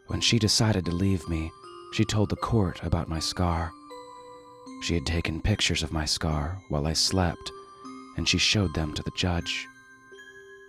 When 0.07 0.21
she 0.21 0.39
decided 0.39 0.85
to 0.85 0.93
leave 0.93 1.29
me, 1.29 1.51
she 1.93 2.05
told 2.05 2.31
the 2.31 2.37
court 2.37 2.81
about 2.85 3.09
my 3.09 3.19
scar. 3.19 3.73
She 4.83 4.95
had 4.95 5.05
taken 5.05 5.41
pictures 5.41 5.83
of 5.83 5.93
my 5.93 6.05
scar 6.05 6.63
while 6.69 6.87
I 6.87 6.93
slept, 6.93 7.51
and 8.17 8.29
she 8.29 8.39
showed 8.39 8.73
them 8.75 8.95
to 8.95 9.03
the 9.03 9.11
judge. 9.17 9.67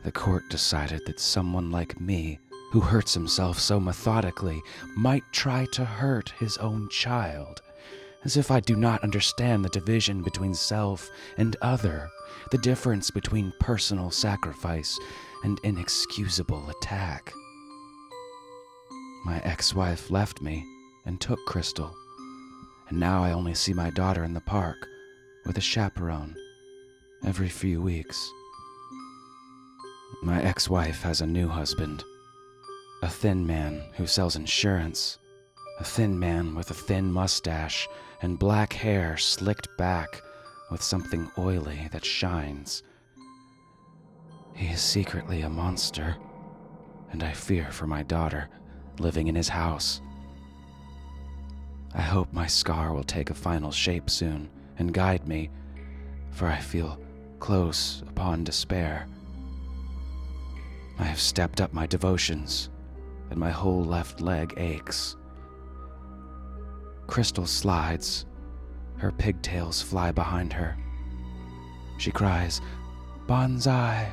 The 0.04 0.12
court 0.12 0.50
decided 0.50 1.02
that 1.06 1.20
someone 1.20 1.70
like 1.70 2.02
me, 2.02 2.40
who 2.72 2.80
hurts 2.80 3.14
himself 3.14 3.60
so 3.60 3.80
methodically, 3.80 4.64
might 4.98 5.24
try 5.32 5.68
to 5.74 5.86
hurt 5.86 6.34
his 6.40 6.58
own 6.58 6.90
child. 6.90 7.62
As 8.26 8.38
if 8.38 8.50
I 8.50 8.60
do 8.60 8.76
not 8.76 9.04
understand 9.04 9.64
the 9.64 9.70
division 9.70 10.24
between 10.24 10.56
self 10.56 11.12
and 11.38 11.56
other, 11.62 12.10
the 12.50 12.58
difference 12.58 13.12
between 13.12 13.54
personal 13.60 14.10
sacrifice 14.10 15.00
and 15.44 15.60
inexcusable 15.64 16.68
attack. 16.72 17.32
My 19.26 19.40
ex 19.44 19.76
wife 19.76 20.10
left 20.10 20.42
me 20.42 20.66
and 21.06 21.22
took 21.22 21.40
Crystal, 21.46 21.96
and 22.90 23.00
now 23.00 23.24
I 23.24 23.32
only 23.32 23.54
see 23.54 23.74
my 23.74 23.92
daughter 23.92 24.24
in 24.24 24.34
the 24.34 24.42
park 24.42 24.88
with 25.46 25.60
a 25.60 25.62
chaperone 25.62 26.36
every 27.24 27.50
few 27.50 27.80
weeks. 27.80 28.28
My 30.24 30.42
ex 30.42 30.68
wife 30.68 31.04
has 31.04 31.22
a 31.22 31.28
new 31.28 31.48
husband, 31.48 32.04
a 33.04 33.08
thin 33.08 33.46
man 33.46 33.84
who 33.98 34.08
sells 34.08 34.36
insurance, 34.36 35.20
a 35.80 35.84
thin 35.84 36.18
man 36.18 36.56
with 36.56 36.72
a 36.72 36.76
thin 36.76 37.12
mustache 37.12 37.88
and 38.22 38.40
black 38.40 38.74
hair 38.74 39.18
slicked 39.18 39.68
back 39.78 40.22
with 40.72 40.82
something 40.82 41.30
oily 41.38 41.88
that 41.92 42.06
shines. 42.06 42.84
He 44.56 44.68
is 44.68 44.82
secretly 44.82 45.42
a 45.42 45.50
monster, 45.50 46.16
and 47.12 47.24
I 47.24 47.34
fear 47.34 47.72
for 47.72 47.88
my 47.88 48.04
daughter 48.04 48.50
living 49.00 49.28
in 49.28 49.36
his 49.36 49.50
house. 49.50 50.02
I 51.94 52.02
hope 52.02 52.32
my 52.34 52.48
scar 52.48 52.94
will 52.94 53.04
take 53.04 53.30
a 53.30 53.36
final 53.36 53.72
shape 53.72 54.10
soon 54.10 54.50
and 54.78 54.94
guide 54.94 55.28
me, 55.28 55.50
for 56.32 56.48
I 56.48 56.60
feel 56.60 57.00
close 57.40 58.04
upon 58.08 58.44
despair. 58.44 59.08
I 60.98 61.04
have 61.04 61.20
stepped 61.20 61.62
up 61.62 61.74
my 61.74 61.86
devotions, 61.86 62.70
and 63.30 63.40
my 63.40 63.52
whole 63.52 63.84
left 63.84 64.22
leg 64.22 64.54
aches. 64.58 65.16
Crystal 67.08 67.46
slides. 67.46 68.26
Her 68.98 69.12
pigtails 69.12 69.82
fly 69.82 70.12
behind 70.12 70.54
her. 70.54 70.78
She 71.98 72.12
cries, 72.12 72.62
Bonsai! 73.28 74.12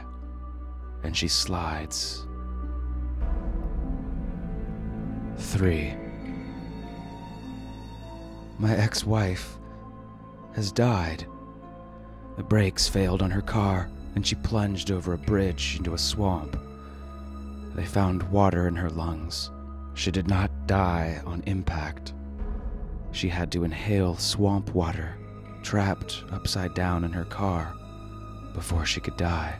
And 1.02 1.16
she 1.16 1.28
slides. 1.28 2.26
Three. 5.36 5.94
My 8.58 8.76
ex 8.76 9.04
wife 9.04 9.58
has 10.54 10.70
died. 10.70 11.26
The 12.36 12.44
brakes 12.44 12.88
failed 12.88 13.22
on 13.22 13.30
her 13.30 13.42
car, 13.42 13.90
and 14.14 14.26
she 14.26 14.36
plunged 14.36 14.90
over 14.90 15.14
a 15.14 15.18
bridge 15.18 15.76
into 15.78 15.94
a 15.94 15.98
swamp. 15.98 16.56
They 17.74 17.84
found 17.84 18.22
water 18.24 18.68
in 18.68 18.76
her 18.76 18.90
lungs. 18.90 19.50
She 19.94 20.10
did 20.10 20.28
not 20.28 20.50
die 20.66 21.20
on 21.26 21.42
impact. 21.46 22.14
She 23.12 23.28
had 23.28 23.52
to 23.52 23.64
inhale 23.64 24.16
swamp 24.16 24.74
water, 24.74 25.16
trapped 25.62 26.24
upside 26.32 26.74
down 26.74 27.04
in 27.04 27.12
her 27.12 27.24
car, 27.24 27.74
before 28.54 28.84
she 28.84 29.00
could 29.00 29.16
die. 29.16 29.56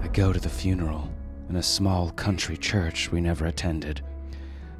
I 0.00 0.08
go 0.08 0.32
to 0.32 0.40
the 0.40 0.48
funeral 0.48 1.12
in 1.48 1.56
a 1.56 1.62
small 1.62 2.10
country 2.12 2.56
church 2.56 3.10
we 3.10 3.20
never 3.20 3.46
attended. 3.46 4.02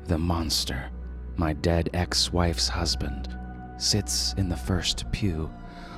The 0.05 0.19
monster 0.19 0.91
my 1.37 1.53
dead 1.55 1.91
ex 1.95 2.33
wife's 2.33 2.69
husband, 2.69 3.37
sits 3.79 4.35
in 4.37 4.49
the 4.49 4.57
first 4.57 5.11
pew, 5.13 5.51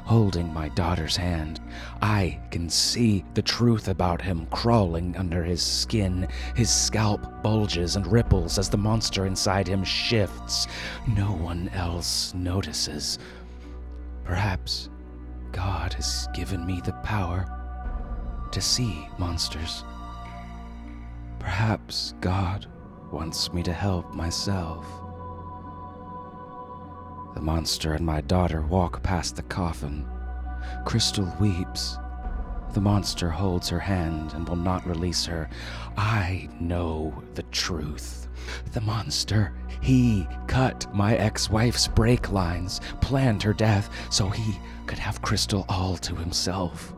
holding 0.05 0.53
my 0.53 0.69
daughter's 0.71 1.17
hand. 1.17 1.61
I 2.03 2.39
can 2.51 2.69
see 2.69 3.25
the 3.35 3.43
truth 3.43 3.89
about 3.89 4.21
him 4.21 4.47
crawling 4.47 5.17
under 5.17 5.43
his 5.43 5.63
skin. 5.63 6.29
His 6.55 6.71
scalp 6.71 7.43
bulges 7.43 7.97
and 7.97 8.07
ripples 8.07 8.59
as 8.59 8.69
the 8.69 8.77
monster 8.77 9.27
inside 9.27 9.67
him 9.67 9.83
shifts. 9.83 10.67
No 11.09 11.33
one 11.33 11.71
else 11.71 12.35
notices. 12.35 13.19
Perhaps 14.25 14.91
God 15.53 15.93
has 15.95 16.29
given 16.35 16.67
me 16.67 16.81
the 16.85 16.93
power 17.03 17.47
to 18.53 18.61
see 18.61 19.09
monsters. 19.19 19.85
Perhaps 21.39 22.15
God 22.21 22.67
wants 23.11 23.53
me 23.53 23.63
to 23.63 23.73
help 23.73 24.15
myself. 24.15 25.04
The 27.35 27.41
monster 27.41 27.95
and 27.95 28.07
my 28.07 28.21
daughter 28.21 28.63
walk 28.63 29.03
past 29.03 29.37
the 29.37 29.43
coffin. 29.43 30.07
Crystal 30.85 31.33
weeps. 31.41 31.99
The 32.73 32.81
monster 32.81 33.31
holds 33.31 33.69
her 33.69 33.81
hand 33.81 34.33
and 34.35 34.49
will 34.49 34.57
not 34.57 34.87
release 34.87 35.25
her. 35.27 35.49
I 35.97 36.49
know 36.61 37.23
the 37.35 37.43
truth. 37.45 38.29
The 38.73 38.81
monster, 38.81 39.53
he 39.81 40.27
cut 40.47 40.93
my 40.95 41.17
ex 41.17 41.51
wife's 41.51 41.89
brake 41.89 42.31
lines, 42.31 42.81
planned 43.01 43.43
her 43.43 43.53
death 43.53 43.91
so 44.11 44.29
he 44.29 44.59
could 44.87 44.99
have 44.99 45.23
Crystal 45.23 45.65
all 45.69 45.97
to 45.99 46.15
himself. 46.15 46.95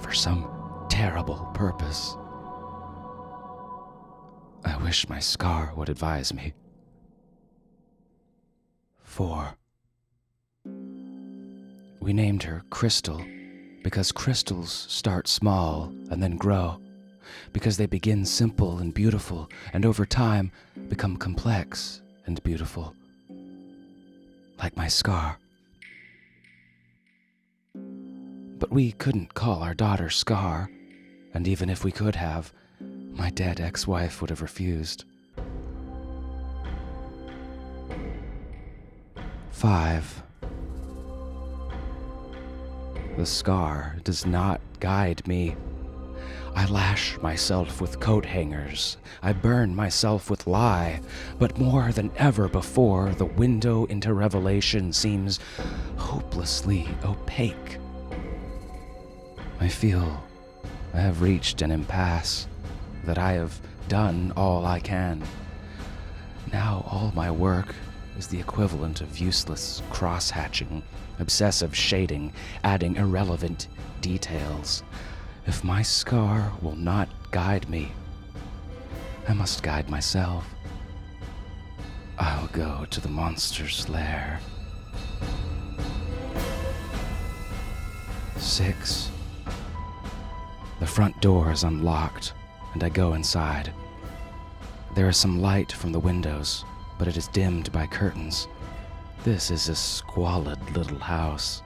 For 0.00 0.12
some 0.12 0.86
terrible 0.88 1.50
purpose. 1.54 2.16
I 4.64 4.76
wish 4.82 5.08
my 5.08 5.18
scar 5.20 5.72
would 5.76 5.88
advise 5.88 6.32
me. 6.34 6.52
4. 9.12 9.58
We 12.00 12.14
named 12.14 12.44
her 12.44 12.62
Crystal 12.70 13.22
because 13.84 14.10
crystals 14.10 14.86
start 14.88 15.28
small 15.28 15.92
and 16.10 16.22
then 16.22 16.38
grow, 16.38 16.80
because 17.52 17.76
they 17.76 17.84
begin 17.84 18.24
simple 18.24 18.78
and 18.78 18.94
beautiful 18.94 19.50
and 19.74 19.84
over 19.84 20.06
time 20.06 20.50
become 20.88 21.18
complex 21.18 22.00
and 22.24 22.42
beautiful, 22.42 22.94
like 24.58 24.78
my 24.78 24.88
scar. 24.88 25.38
But 27.74 28.70
we 28.70 28.92
couldn't 28.92 29.34
call 29.34 29.62
our 29.62 29.74
daughter 29.74 30.08
Scar, 30.08 30.70
and 31.34 31.46
even 31.46 31.68
if 31.68 31.84
we 31.84 31.92
could 31.92 32.16
have, 32.16 32.50
my 32.80 33.28
dead 33.28 33.60
ex 33.60 33.86
wife 33.86 34.22
would 34.22 34.30
have 34.30 34.40
refused. 34.40 35.04
5. 39.52 40.22
The 43.16 43.26
scar 43.26 43.96
does 44.02 44.26
not 44.26 44.60
guide 44.80 45.26
me. 45.28 45.54
I 46.54 46.66
lash 46.66 47.18
myself 47.18 47.80
with 47.80 48.00
coat 48.00 48.26
hangers. 48.26 48.96
I 49.22 49.32
burn 49.32 49.74
myself 49.74 50.28
with 50.28 50.46
lye. 50.46 51.00
But 51.38 51.58
more 51.58 51.92
than 51.92 52.10
ever 52.16 52.48
before, 52.48 53.10
the 53.10 53.26
window 53.26 53.84
into 53.84 54.12
revelation 54.12 54.92
seems 54.92 55.38
hopelessly 55.96 56.88
opaque. 57.04 57.78
I 59.60 59.68
feel 59.68 60.24
I 60.92 61.00
have 61.00 61.22
reached 61.22 61.62
an 61.62 61.70
impasse, 61.70 62.48
that 63.04 63.18
I 63.18 63.32
have 63.32 63.60
done 63.88 64.32
all 64.36 64.66
I 64.66 64.80
can. 64.80 65.22
Now 66.52 66.84
all 66.90 67.12
my 67.14 67.30
work 67.30 67.74
is 68.18 68.26
the 68.26 68.40
equivalent 68.40 69.00
of 69.00 69.18
useless 69.18 69.82
cross 69.90 70.30
hatching, 70.30 70.82
obsessive 71.18 71.74
shading, 71.74 72.32
adding 72.64 72.96
irrelevant 72.96 73.68
details. 74.00 74.82
If 75.46 75.64
my 75.64 75.82
scar 75.82 76.52
will 76.60 76.76
not 76.76 77.08
guide 77.30 77.68
me, 77.68 77.92
I 79.28 79.32
must 79.32 79.62
guide 79.62 79.88
myself. 79.88 80.46
I'll 82.18 82.48
go 82.48 82.86
to 82.90 83.00
the 83.00 83.08
monster's 83.08 83.88
lair. 83.88 84.40
Six. 88.36 89.10
The 90.80 90.86
front 90.86 91.20
door 91.20 91.52
is 91.52 91.62
unlocked, 91.62 92.34
and 92.74 92.82
I 92.82 92.88
go 92.88 93.14
inside. 93.14 93.72
There 94.94 95.08
is 95.08 95.16
some 95.16 95.40
light 95.40 95.72
from 95.72 95.92
the 95.92 96.00
windows, 96.00 96.64
but 97.02 97.08
it 97.08 97.16
is 97.16 97.26
dimmed 97.26 97.72
by 97.72 97.84
curtains. 97.84 98.46
This 99.24 99.50
is 99.50 99.68
a 99.68 99.74
squalid 99.74 100.60
little 100.76 101.00
house. 101.00 101.60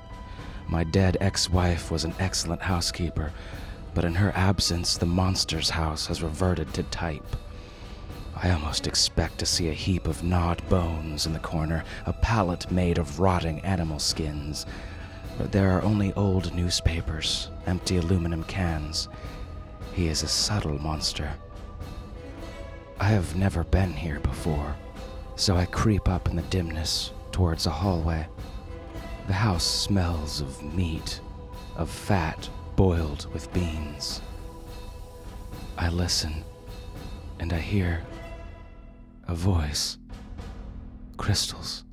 My 0.66 0.82
dead 0.82 1.18
ex 1.20 1.50
wife 1.50 1.90
was 1.90 2.04
an 2.04 2.14
excellent 2.18 2.62
housekeeper, 2.62 3.34
but 3.92 4.06
in 4.06 4.14
her 4.14 4.32
absence, 4.34 4.96
the 4.96 5.04
monster's 5.04 5.68
house 5.68 6.06
has 6.06 6.22
reverted 6.22 6.72
to 6.72 6.84
type. 6.84 7.36
I 8.34 8.50
almost 8.50 8.86
expect 8.86 9.36
to 9.40 9.44
see 9.44 9.68
a 9.68 9.74
heap 9.74 10.06
of 10.06 10.24
gnawed 10.24 10.66
bones 10.70 11.26
in 11.26 11.34
the 11.34 11.38
corner, 11.38 11.84
a 12.06 12.14
pallet 12.14 12.72
made 12.72 12.96
of 12.96 13.20
rotting 13.20 13.60
animal 13.60 13.98
skins. 13.98 14.64
But 15.36 15.52
there 15.52 15.70
are 15.70 15.82
only 15.82 16.14
old 16.14 16.54
newspapers, 16.54 17.50
empty 17.66 17.98
aluminum 17.98 18.42
cans. 18.44 19.10
He 19.92 20.08
is 20.08 20.22
a 20.22 20.28
subtle 20.28 20.78
monster. 20.78 21.30
I 22.98 23.08
have 23.08 23.36
never 23.36 23.64
been 23.64 23.92
here 23.92 24.20
before, 24.20 24.74
so 25.36 25.54
I 25.54 25.66
creep 25.66 26.08
up 26.08 26.28
in 26.28 26.36
the 26.36 26.42
dimness 26.42 27.12
towards 27.30 27.66
a 27.66 27.70
hallway. 27.70 28.26
The 29.26 29.34
house 29.34 29.64
smells 29.64 30.40
of 30.40 30.62
meat, 30.74 31.20
of 31.76 31.90
fat 31.90 32.48
boiled 32.74 33.32
with 33.32 33.52
beans. 33.52 34.22
I 35.78 35.90
listen, 35.90 36.42
and 37.38 37.52
I 37.52 37.58
hear 37.58 38.02
a 39.28 39.34
voice. 39.34 39.98
Crystals. 41.18 41.84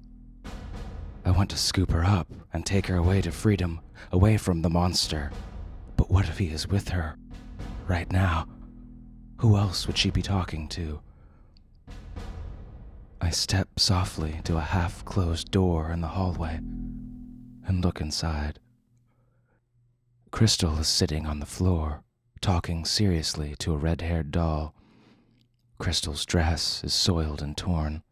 I 1.26 1.32
want 1.32 1.50
to 1.52 1.58
scoop 1.58 1.92
her 1.92 2.04
up 2.04 2.28
and 2.54 2.66
take 2.66 2.88
her 2.88 2.98
away 2.98 3.22
to 3.22 3.32
freedom, 3.32 3.82
away 4.12 4.38
from 4.38 4.62
the 4.62 4.70
monster. 4.70 5.32
But 5.98 6.10
what 6.10 6.28
if 6.28 6.38
he 6.38 6.48
is 6.48 6.68
with 6.68 6.90
her? 6.90 7.18
Right 7.88 8.12
now? 8.12 8.48
Who 9.38 9.58
else 9.58 9.88
would 9.88 9.98
she 9.98 10.10
be 10.12 10.22
talking 10.22 10.68
to? 10.70 11.02
I 13.24 13.30
step 13.30 13.80
softly 13.80 14.42
to 14.44 14.58
a 14.58 14.62
half 14.76 15.06
closed 15.06 15.50
door 15.50 15.90
in 15.94 16.02
the 16.02 16.10
hallway 16.10 16.58
and 17.66 17.82
look 17.82 18.02
inside. 18.02 18.60
Crystal 20.30 20.78
is 20.78 20.90
sitting 20.90 21.26
on 21.26 21.40
the 21.40 21.46
floor, 21.46 22.04
talking 22.42 22.84
seriously 22.84 23.56
to 23.60 23.74
a 23.74 23.78
red 23.78 24.02
haired 24.02 24.32
doll. 24.32 24.76
Crystal's 25.80 26.26
dress 26.26 26.84
is 26.84 26.94
soiled 26.94 27.42
and 27.42 27.56
torn. 27.56 28.04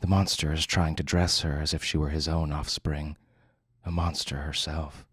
The 0.00 0.06
monster 0.06 0.52
is 0.52 0.66
trying 0.66 0.94
to 0.94 1.02
dress 1.02 1.40
her 1.40 1.60
as 1.60 1.74
if 1.74 1.82
she 1.82 1.98
were 1.98 2.10
his 2.10 2.28
own 2.28 2.52
offspring, 2.52 3.16
a 3.84 3.90
monster 3.90 4.36
herself. 4.36 5.04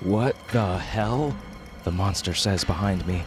What 0.00 0.34
the 0.50 0.78
hell? 0.78 1.36
The 1.84 1.92
monster 1.92 2.34
says 2.34 2.64
behind 2.64 3.06
me. 3.06 3.22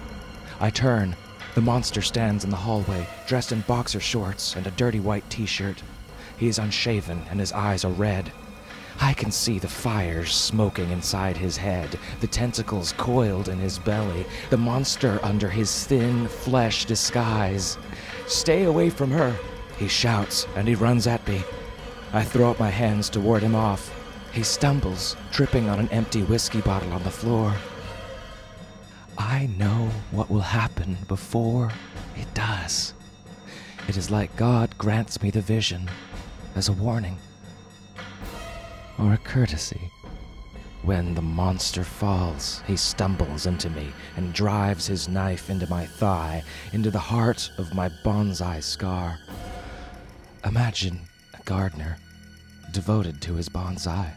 I 0.60 0.72
turn. 0.72 1.16
The 1.54 1.62
monster 1.62 2.02
stands 2.02 2.46
in 2.46 2.50
the 2.50 2.56
hallway, 2.56 3.06
dressed 3.28 3.52
in 3.52 3.62
boxer 3.62 4.00
shorts 4.00 4.56
and 4.56 4.66
a 4.66 4.72
dirty 4.72 5.02
white 5.02 5.30
t 5.30 5.46
shirt. 5.46 5.84
He 6.38 6.48
is 6.48 6.58
unshaven 6.58 7.24
and 7.30 7.42
his 7.42 7.52
eyes 7.52 7.84
are 7.84 7.92
red. 7.92 8.32
I 9.02 9.14
can 9.14 9.32
see 9.32 9.60
the 9.60 9.68
fires 9.68 10.34
smoking 10.34 10.92
inside 10.92 11.36
his 11.36 11.58
head, 11.58 12.00
the 12.22 12.28
tentacles 12.28 12.94
coiled 12.94 13.50
in 13.50 13.58
his 13.58 13.80
belly, 13.80 14.26
the 14.50 14.58
monster 14.58 15.20
under 15.24 15.50
his 15.50 15.86
thin 15.86 16.28
flesh 16.28 16.86
disguise. 16.86 17.78
Stay 18.28 18.64
away 18.64 18.90
from 18.90 19.12
her, 19.12 19.36
he 19.78 19.88
shouts, 19.88 20.48
and 20.56 20.68
he 20.68 20.76
runs 20.76 21.06
at 21.06 21.28
me. 21.28 21.44
I 22.14 22.24
throw 22.24 22.52
up 22.52 22.60
my 22.60 22.70
hands 22.70 23.10
to 23.10 23.20
ward 23.20 23.44
him 23.44 23.56
off. 23.56 23.94
He 24.32 24.44
stumbles, 24.44 25.18
tripping 25.32 25.68
on 25.68 25.80
an 25.80 25.90
empty 25.90 26.24
whiskey 26.24 26.62
bottle 26.62 26.94
on 26.94 27.04
the 27.04 27.12
floor. 27.12 27.56
I 29.18 29.48
know 29.58 29.90
what 30.12 30.30
will 30.30 30.42
happen 30.42 30.98
before 31.08 31.72
it 32.16 32.34
does. 32.34 32.94
It 33.88 33.98
is 33.98 34.10
like 34.10 34.36
God 34.36 34.78
grants 34.78 35.22
me 35.22 35.32
the 35.32 35.42
vision 35.42 35.90
as 36.56 36.70
a 36.70 36.74
warning 36.74 37.18
or 38.98 39.14
a 39.14 39.18
courtesy. 39.18 39.92
When 40.84 41.14
the 41.14 41.22
monster 41.22 41.84
falls, 41.84 42.64
he 42.66 42.76
stumbles 42.76 43.46
into 43.46 43.70
me 43.70 43.94
and 44.16 44.34
drives 44.34 44.88
his 44.88 45.08
knife 45.08 45.50
into 45.50 45.70
my 45.70 45.86
thigh, 45.86 46.44
into 46.74 46.90
the 46.90 47.00
heart 47.00 47.52
of 47.58 47.76
my 47.76 47.90
bonsai 48.04 48.64
scar. 48.64 49.20
Imagine 50.44 51.02
a 51.40 51.44
gardener 51.44 51.98
devoted 52.72 53.22
to 53.22 53.36
his 53.36 53.48
bonsai, 53.50 54.12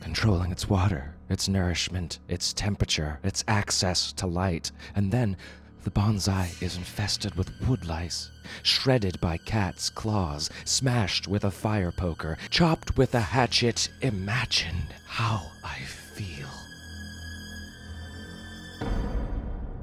controlling 0.00 0.52
its 0.52 0.68
water, 0.68 1.11
its 1.32 1.48
nourishment, 1.48 2.18
its 2.28 2.52
temperature, 2.52 3.18
its 3.24 3.42
access 3.48 4.12
to 4.12 4.26
light, 4.26 4.70
and 4.94 5.10
then 5.10 5.36
The 5.84 5.90
bonsai 5.90 6.62
is 6.62 6.76
infested 6.76 7.34
with 7.34 7.50
wood 7.66 7.84
lice, 7.86 8.30
shredded 8.62 9.20
by 9.20 9.36
cats' 9.38 9.90
claws, 9.90 10.48
smashed 10.64 11.26
with 11.26 11.44
a 11.44 11.50
fire 11.50 11.90
poker, 11.90 12.38
chopped 12.50 12.96
with 12.96 13.16
a 13.16 13.20
hatchet. 13.20 13.88
Imagine 14.00 14.76
how 15.06 15.42
I 15.64 15.80
feel. 15.80 16.48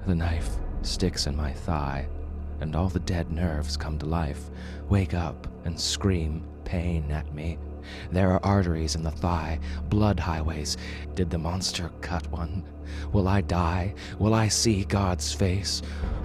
The 0.08 0.16
knife 0.16 0.50
sticks 0.84 1.28
in 1.28 1.36
my 1.36 1.52
thigh, 1.52 2.08
and 2.62 2.78
all 2.78 2.88
the 2.88 3.02
dead 3.02 3.30
nerves 3.30 3.76
come 3.76 4.00
to 4.00 4.06
life, 4.06 4.50
wake 4.88 5.14
up, 5.14 5.48
and 5.66 5.78
scream 5.78 6.48
pain 6.64 7.12
at 7.12 7.34
me. 7.34 7.58
There 8.12 8.32
are 8.32 8.46
arteries 8.46 8.96
in 8.96 9.04
the 9.04 9.12
thigh, 9.12 9.60
blood 9.90 10.20
highways. 10.20 10.78
Did 11.16 11.30
the 11.30 11.38
monster 11.38 11.92
cut 12.02 12.30
one? 12.32 12.64
Will 13.12 13.28
I 13.28 13.42
die? 13.42 13.94
Will 14.18 14.34
I 14.34 14.48
see 14.48 14.84
God's 14.84 15.34
face? 15.34 15.82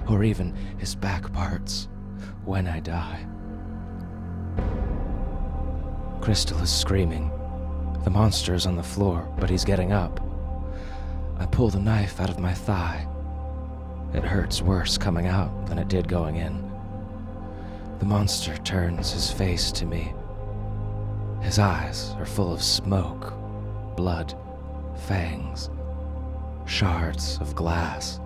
Or 0.08 0.24
even 0.24 0.54
his 0.78 0.94
back 0.94 1.32
parts 1.32 1.88
when 2.44 2.66
I 2.66 2.80
die? 2.80 3.26
Crystal 6.20 6.58
is 6.58 6.72
screaming. 6.72 7.30
The 8.04 8.10
monster 8.10 8.54
is 8.54 8.66
on 8.66 8.76
the 8.76 8.82
floor, 8.82 9.30
but 9.38 9.50
he's 9.50 9.64
getting 9.64 9.92
up. 9.92 10.20
I 11.38 11.46
pull 11.46 11.68
the 11.68 11.80
knife 11.80 12.20
out 12.20 12.30
of 12.30 12.38
my 12.38 12.54
thigh. 12.54 13.06
It 14.14 14.22
hurts 14.24 14.62
worse 14.62 14.96
coming 14.96 15.26
out 15.26 15.66
than 15.66 15.78
it 15.78 15.88
did 15.88 16.06
going 16.08 16.36
in. 16.36 16.70
The 17.98 18.06
monster 18.06 18.56
turns 18.58 19.12
his 19.12 19.30
face 19.30 19.72
to 19.72 19.86
me. 19.86 20.12
His 21.44 21.58
eyes 21.58 22.14
are 22.18 22.24
full 22.24 22.54
of 22.54 22.62
smoke, 22.62 23.34
blood, 23.96 24.34
fangs, 25.06 25.68
shards 26.64 27.38
of 27.38 27.54
glass. 27.54 28.18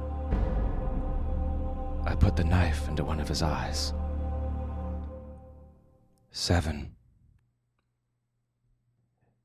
I 2.07 2.15
put 2.15 2.37
the 2.37 2.45
knife 2.45 2.89
into 2.89 3.05
one 3.05 3.19
of 3.19 3.27
his 3.27 3.43
eyes. 3.43 3.93
Seven. 6.31 6.95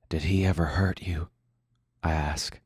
Did 0.08 0.22
he 0.22 0.46
ever 0.46 0.66
hurt 0.66 1.02
you? 1.02 1.30
I 2.04 2.12
ask. 2.12 2.62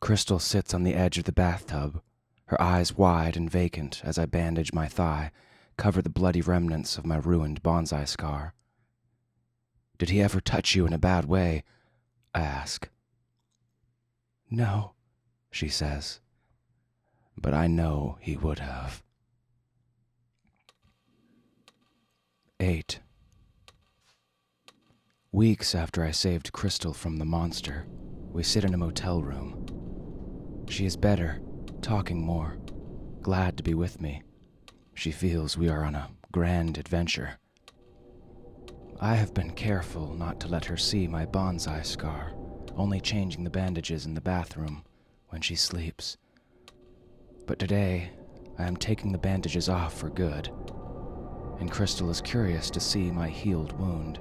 Crystal 0.00 0.38
sits 0.38 0.72
on 0.72 0.82
the 0.82 0.94
edge 0.94 1.18
of 1.18 1.24
the 1.24 1.30
bathtub, 1.30 2.00
her 2.46 2.60
eyes 2.60 2.96
wide 2.96 3.36
and 3.36 3.50
vacant 3.50 4.00
as 4.02 4.18
I 4.18 4.24
bandage 4.24 4.72
my 4.72 4.88
thigh, 4.88 5.30
cover 5.76 6.00
the 6.00 6.08
bloody 6.08 6.40
remnants 6.40 6.96
of 6.96 7.04
my 7.04 7.18
ruined 7.18 7.62
bonsai 7.62 8.08
scar. 8.08 8.54
Did 10.02 10.10
he 10.10 10.20
ever 10.20 10.40
touch 10.40 10.74
you 10.74 10.84
in 10.84 10.92
a 10.92 10.98
bad 10.98 11.26
way? 11.26 11.62
I 12.34 12.40
ask. 12.40 12.88
No, 14.50 14.94
she 15.52 15.68
says. 15.68 16.18
But 17.36 17.54
I 17.54 17.68
know 17.68 18.18
he 18.20 18.36
would 18.36 18.58
have. 18.58 19.04
8. 22.58 22.98
Weeks 25.30 25.72
after 25.72 26.02
I 26.02 26.10
saved 26.10 26.50
Crystal 26.50 26.92
from 26.92 27.18
the 27.18 27.24
monster, 27.24 27.86
we 28.32 28.42
sit 28.42 28.64
in 28.64 28.74
a 28.74 28.78
motel 28.78 29.22
room. 29.22 30.64
She 30.68 30.84
is 30.84 30.96
better, 30.96 31.40
talking 31.80 32.20
more, 32.20 32.58
glad 33.20 33.56
to 33.56 33.62
be 33.62 33.74
with 33.74 34.00
me. 34.00 34.24
She 34.94 35.12
feels 35.12 35.56
we 35.56 35.68
are 35.68 35.84
on 35.84 35.94
a 35.94 36.10
grand 36.32 36.76
adventure. 36.76 37.38
I 39.02 39.16
have 39.16 39.34
been 39.34 39.50
careful 39.50 40.14
not 40.14 40.38
to 40.38 40.48
let 40.48 40.64
her 40.66 40.76
see 40.76 41.08
my 41.08 41.26
bonsai 41.26 41.84
scar, 41.84 42.34
only 42.76 43.00
changing 43.00 43.42
the 43.42 43.50
bandages 43.50 44.06
in 44.06 44.14
the 44.14 44.20
bathroom 44.20 44.84
when 45.30 45.42
she 45.42 45.56
sleeps. 45.56 46.18
But 47.48 47.58
today, 47.58 48.12
I 48.60 48.62
am 48.62 48.76
taking 48.76 49.10
the 49.10 49.18
bandages 49.18 49.68
off 49.68 49.98
for 49.98 50.08
good, 50.08 50.52
and 51.58 51.68
Crystal 51.68 52.10
is 52.10 52.20
curious 52.20 52.70
to 52.70 52.78
see 52.78 53.10
my 53.10 53.28
healed 53.28 53.76
wound. 53.76 54.20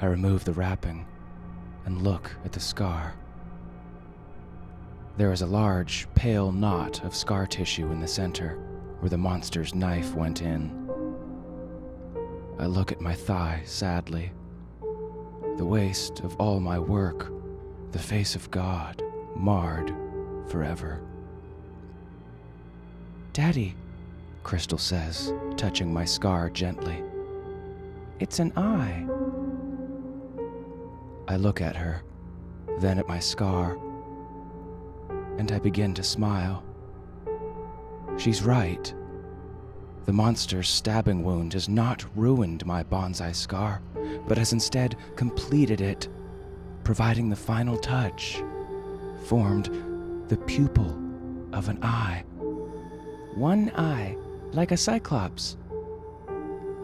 I 0.00 0.06
remove 0.06 0.44
the 0.44 0.52
wrapping 0.52 1.06
and 1.84 2.02
look 2.02 2.34
at 2.44 2.50
the 2.50 2.58
scar. 2.58 3.14
There 5.18 5.30
is 5.30 5.42
a 5.42 5.46
large, 5.46 6.08
pale 6.16 6.50
knot 6.50 7.04
of 7.04 7.14
scar 7.14 7.46
tissue 7.46 7.92
in 7.92 8.00
the 8.00 8.08
center 8.08 8.58
where 8.98 9.08
the 9.08 9.16
monster's 9.16 9.72
knife 9.72 10.14
went 10.16 10.42
in. 10.42 10.79
I 12.60 12.66
look 12.66 12.92
at 12.92 13.00
my 13.00 13.14
thigh 13.14 13.62
sadly. 13.64 14.32
The 15.56 15.64
waste 15.64 16.20
of 16.20 16.36
all 16.36 16.60
my 16.60 16.78
work, 16.78 17.32
the 17.90 17.98
face 17.98 18.34
of 18.34 18.50
God, 18.50 19.02
marred 19.34 19.94
forever. 20.46 21.00
Daddy, 23.32 23.74
Crystal 24.42 24.76
says, 24.76 25.32
touching 25.56 25.90
my 25.90 26.04
scar 26.04 26.50
gently. 26.50 27.02
It's 28.18 28.40
an 28.40 28.52
eye. 28.58 29.06
I 31.28 31.36
look 31.36 31.62
at 31.62 31.76
her, 31.76 32.02
then 32.78 32.98
at 32.98 33.08
my 33.08 33.20
scar, 33.20 33.78
and 35.38 35.50
I 35.50 35.58
begin 35.60 35.94
to 35.94 36.02
smile. 36.02 36.62
She's 38.18 38.42
right. 38.42 38.92
The 40.06 40.12
monster's 40.12 40.68
stabbing 40.68 41.22
wound 41.22 41.52
has 41.52 41.68
not 41.68 42.04
ruined 42.16 42.64
my 42.66 42.82
bonsai 42.82 43.34
scar, 43.34 43.82
but 44.26 44.38
has 44.38 44.52
instead 44.52 44.96
completed 45.14 45.80
it, 45.80 46.08
providing 46.84 47.28
the 47.28 47.36
final 47.36 47.76
touch, 47.76 48.42
formed 49.26 49.70
the 50.28 50.38
pupil 50.38 50.98
of 51.52 51.68
an 51.68 51.78
eye. 51.82 52.24
One 53.34 53.70
eye, 53.76 54.16
like 54.52 54.72
a 54.72 54.76
cyclops. 54.76 55.56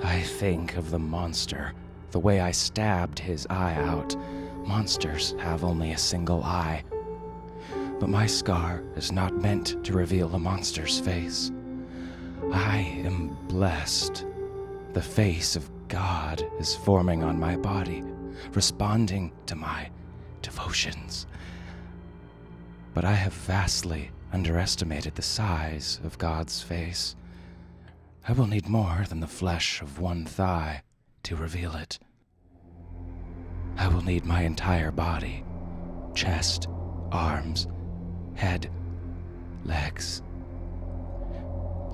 I 0.03 0.21
think 0.21 0.77
of 0.77 0.91
the 0.91 0.99
monster, 0.99 1.73
the 2.11 2.21
way 2.21 2.41
I 2.41 2.51
stabbed 2.51 3.19
his 3.19 3.47
eye 3.49 3.75
out. 3.75 4.15
Monsters 4.67 5.35
have 5.39 5.65
only 5.65 5.93
a 5.93 5.99
single 5.99 6.43
eye. 6.45 6.85
But 7.99 8.11
my 8.11 8.27
scar 8.27 8.83
is 8.95 9.11
not 9.11 9.41
meant 9.41 9.83
to 9.85 9.95
reveal 9.95 10.35
a 10.35 10.39
monster's 10.39 11.01
face. 11.01 11.51
I 12.53 12.79
am 13.05 13.37
blessed. 13.49 14.25
The 14.93 15.03
face 15.03 15.57
of 15.57 15.71
God 15.89 16.47
is 16.59 16.75
forming 16.75 17.23
on 17.23 17.39
my 17.39 17.57
body, 17.57 18.03
responding 18.53 19.33
to 19.47 19.57
my 19.57 19.91
devotions. 20.43 21.27
But 22.95 23.05
I 23.05 23.13
have 23.13 23.33
vastly 23.33 24.11
underestimated 24.33 25.15
the 25.15 25.23
size 25.23 26.01
of 26.05 26.19
God's 26.19 26.63
face. 26.63 27.17
I 28.29 28.33
will 28.33 28.47
need 28.47 28.69
more 28.69 29.05
than 29.09 29.21
the 29.21 29.27
flesh 29.27 29.83
of 29.83 30.01
one 30.01 30.25
thigh 30.25 30.83
to 31.25 31.37
reveal 31.37 31.75
it. 31.75 31.99
I 33.77 33.89
will 33.89 34.03
need 34.03 34.25
my 34.25 34.43
entire 34.43 34.91
body 34.91 35.45
chest, 36.15 36.69
arms, 37.13 37.69
head, 38.35 38.71
legs. 39.65 40.23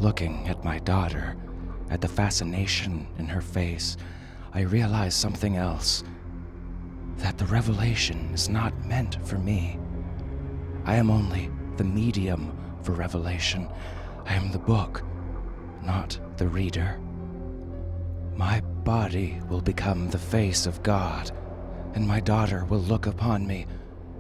Looking 0.01 0.49
at 0.49 0.65
my 0.65 0.79
daughter, 0.81 1.37
at 1.91 2.01
the 2.01 2.09
fascination 2.09 3.07
in 3.19 3.27
her 3.27 3.41
face, 3.41 3.97
I 4.53 4.63
realize 4.63 5.15
something 5.15 5.57
else 5.57 6.03
that 7.17 7.39
the 7.39 7.47
revelation 7.47 8.31
is 8.33 8.49
not 8.49 8.87
meant 8.87 9.19
for 9.27 9.39
me. 9.39 9.79
I 10.85 10.97
am 10.97 11.11
only 11.11 11.51
the 11.77 11.85
medium 11.85 12.57
for 12.83 12.93
revelation. 12.93 13.69
I 14.27 14.35
am 14.35 14.51
the 14.51 14.59
book, 14.59 15.03
not 15.83 16.19
the 16.37 16.49
reader. 16.49 16.99
My 18.37 18.61
body 18.61 19.41
will 19.49 19.61
become 19.61 20.09
the 20.09 20.19
face 20.19 20.67
of 20.67 20.83
God, 20.83 21.31
and 21.95 22.09
my 22.09 22.19
daughter 22.19 22.65
will 22.65 22.81
look 22.81 23.07
upon 23.07 23.47
me 23.47 23.67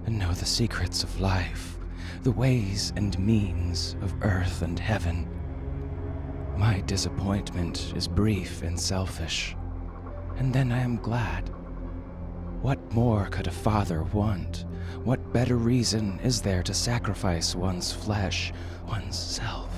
and 0.06 0.18
know 0.18 0.32
the 0.32 0.44
secrets 0.44 1.02
of 1.02 1.20
life, 1.20 1.78
the 2.22 2.30
ways 2.30 2.92
and 2.96 3.18
means 3.18 3.96
of 4.02 4.14
earth 4.22 4.62
and 4.62 4.78
heaven. 4.78 5.28
My 6.62 6.80
disappointment 6.82 7.92
is 7.96 8.06
brief 8.06 8.62
and 8.62 8.78
selfish, 8.78 9.56
and 10.36 10.54
then 10.54 10.70
I 10.70 10.78
am 10.78 10.96
glad. 10.96 11.48
What 12.60 12.78
more 12.92 13.26
could 13.26 13.48
a 13.48 13.50
father 13.50 14.04
want? 14.04 14.64
What 15.02 15.32
better 15.32 15.56
reason 15.56 16.20
is 16.22 16.40
there 16.40 16.62
to 16.62 16.72
sacrifice 16.72 17.56
one's 17.56 17.92
flesh, 17.92 18.52
one's 18.86 19.18
self, 19.18 19.74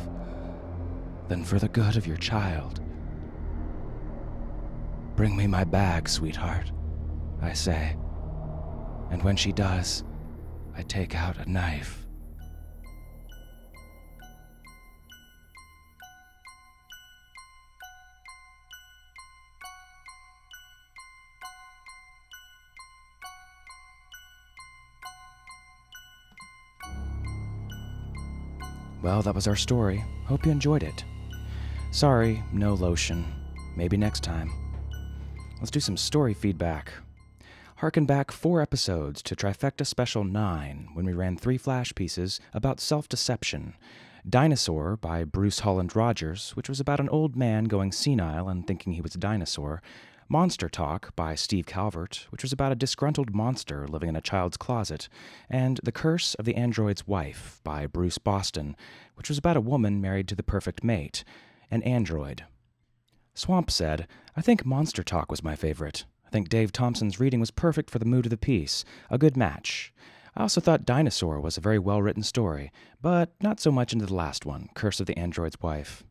than 1.29 1.43
for 1.43 1.59
the 1.59 1.69
good 1.71 1.97
of 1.97 2.07
your 2.07 2.19
child? 2.19 2.83
Bring 5.17 5.35
me 5.35 5.47
my 5.47 5.65
bag, 5.65 6.07
sweetheart, 6.07 6.71
I 7.41 7.55
say. 7.55 7.97
And 9.11 9.23
when 9.23 9.37
she 9.37 9.53
does, 9.53 10.05
I 10.77 10.83
take 10.83 11.15
out 11.15 11.39
a 11.39 11.51
knife. 11.51 12.04
Well, 29.05 29.21
that 29.21 29.35
was 29.35 29.47
our 29.47 29.55
story. 29.55 30.03
Hope 30.25 30.47
you 30.47 30.51
enjoyed 30.51 30.83
it. 30.83 31.05
Sorry, 31.91 32.43
no 32.55 32.73
lotion. 32.73 33.23
Maybe 33.77 33.99
next 33.99 34.23
time. 34.23 34.51
Let's 35.59 35.71
do 35.71 35.79
some 35.79 35.99
story 35.99 36.33
feedback. 36.33 36.91
Harken 37.77 38.07
back 38.07 38.31
four 38.31 38.63
episodes 38.63 39.21
to 39.25 39.37
Trifecta 39.37 39.87
Special 39.87 40.25
9 40.25 40.89
when 40.95 41.05
we 41.05 41.13
ran 41.13 41.37
three 41.37 41.59
flash 41.59 41.95
pieces 41.95 42.41
about 42.55 42.81
self 42.81 43.07
deception. 43.07 43.75
Dinosaur 44.27 44.97
by 44.97 45.23
Bruce 45.25 45.59
Holland 45.59 45.95
Rogers, 45.95 46.53
which 46.53 46.71
was 46.71 46.81
about 46.81 46.99
an 46.99 47.11
old 47.11 47.37
man 47.37 47.65
going 47.65 47.93
senile 47.93 48.49
and 48.49 48.67
thinking 48.67 48.95
he 48.95 49.03
was 49.03 49.15
a 49.15 49.19
dinosaur. 49.19 49.83
Monster 50.29 50.69
Talk 50.69 51.15
by 51.17 51.35
Steve 51.35 51.67
Calvert, 51.67 52.27
which 52.31 52.43
was 52.43 52.53
about 52.53 52.73
a 52.73 52.77
disgruntled 52.77 53.35
monster 53.35 53.87
living 53.87 54.09
in 54.09 54.17
a 54.17 54.23
child's 54.23 54.57
closet. 54.57 55.09
And 55.51 55.81
The 55.83 55.93
Curse 55.93 56.35
of 56.35 56.47
the 56.47 56.57
Android's 56.57 57.07
Wife 57.07 57.61
by 57.63 57.87
Bruce 57.87 58.19
Boston, 58.19 58.75
which 59.17 59.29
was 59.29 59.37
about 59.37 59.57
a 59.57 59.61
woman 59.61 60.01
married 60.01 60.27
to 60.29 60.35
the 60.35 60.43
perfect 60.43 60.83
mate, 60.83 61.25
an 61.71 61.83
android. 61.83 62.45
Swamp 63.35 63.71
said, 63.71 64.09
I 64.35 64.41
think 64.41 64.65
Monster 64.65 65.03
Talk 65.03 65.31
was 65.31 65.45
my 65.45 65.57
favorite. 65.57 66.05
I 66.27 66.31
think 66.31 66.49
Dave 66.49 66.73
Thompson's 66.73 67.21
reading 67.21 67.41
was 67.41 67.51
perfect 67.51 67.91
for 67.91 67.99
the 67.99 68.07
mood 68.07 68.27
of 68.27 68.31
the 68.31 68.37
piece, 68.37 68.85
a 69.11 69.19
good 69.19 69.37
match. 69.37 69.93
I 70.35 70.43
also 70.43 70.61
thought 70.61 70.87
Dinosaur 70.87 71.39
was 71.39 71.57
a 71.57 71.61
very 71.61 71.79
well 71.79 72.01
written 72.01 72.23
story, 72.23 72.73
but 73.03 73.35
not 73.43 73.61
so 73.61 73.71
much 73.71 73.93
into 73.93 74.07
the 74.07 74.15
last 74.15 74.47
one, 74.47 74.71
Curse 74.75 75.01
of 75.01 75.07
the 75.07 75.19
Android's 75.19 75.61
Wife. 75.61 76.03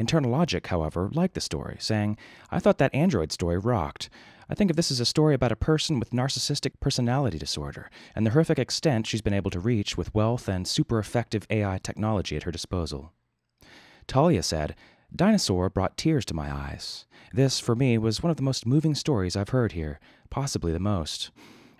Internal 0.00 0.30
Logic, 0.30 0.66
however, 0.66 1.10
liked 1.12 1.34
the 1.34 1.40
story, 1.40 1.76
saying, 1.78 2.16
I 2.50 2.58
thought 2.58 2.78
that 2.78 2.94
android 2.94 3.30
story 3.30 3.58
rocked. 3.58 4.08
I 4.48 4.54
think 4.54 4.70
if 4.70 4.76
this 4.76 4.90
is 4.90 4.98
a 4.98 5.04
story 5.04 5.34
about 5.34 5.52
a 5.52 5.56
person 5.56 6.00
with 6.00 6.10
narcissistic 6.10 6.72
personality 6.80 7.38
disorder 7.38 7.90
and 8.16 8.26
the 8.26 8.30
horrific 8.30 8.58
extent 8.58 9.06
she's 9.06 9.20
been 9.20 9.34
able 9.34 9.50
to 9.50 9.60
reach 9.60 9.96
with 9.96 10.14
wealth 10.14 10.48
and 10.48 10.66
super 10.66 10.98
effective 10.98 11.46
AI 11.50 11.78
technology 11.78 12.34
at 12.34 12.44
her 12.44 12.50
disposal. 12.50 13.12
Talia 14.06 14.42
said, 14.42 14.74
Dinosaur 15.14 15.68
brought 15.68 15.96
tears 15.96 16.24
to 16.24 16.34
my 16.34 16.50
eyes. 16.52 17.04
This, 17.32 17.60
for 17.60 17.76
me, 17.76 17.98
was 17.98 18.22
one 18.22 18.30
of 18.30 18.36
the 18.36 18.42
most 18.42 18.66
moving 18.66 18.94
stories 18.94 19.36
I've 19.36 19.50
heard 19.50 19.72
here, 19.72 20.00
possibly 20.30 20.72
the 20.72 20.80
most. 20.80 21.30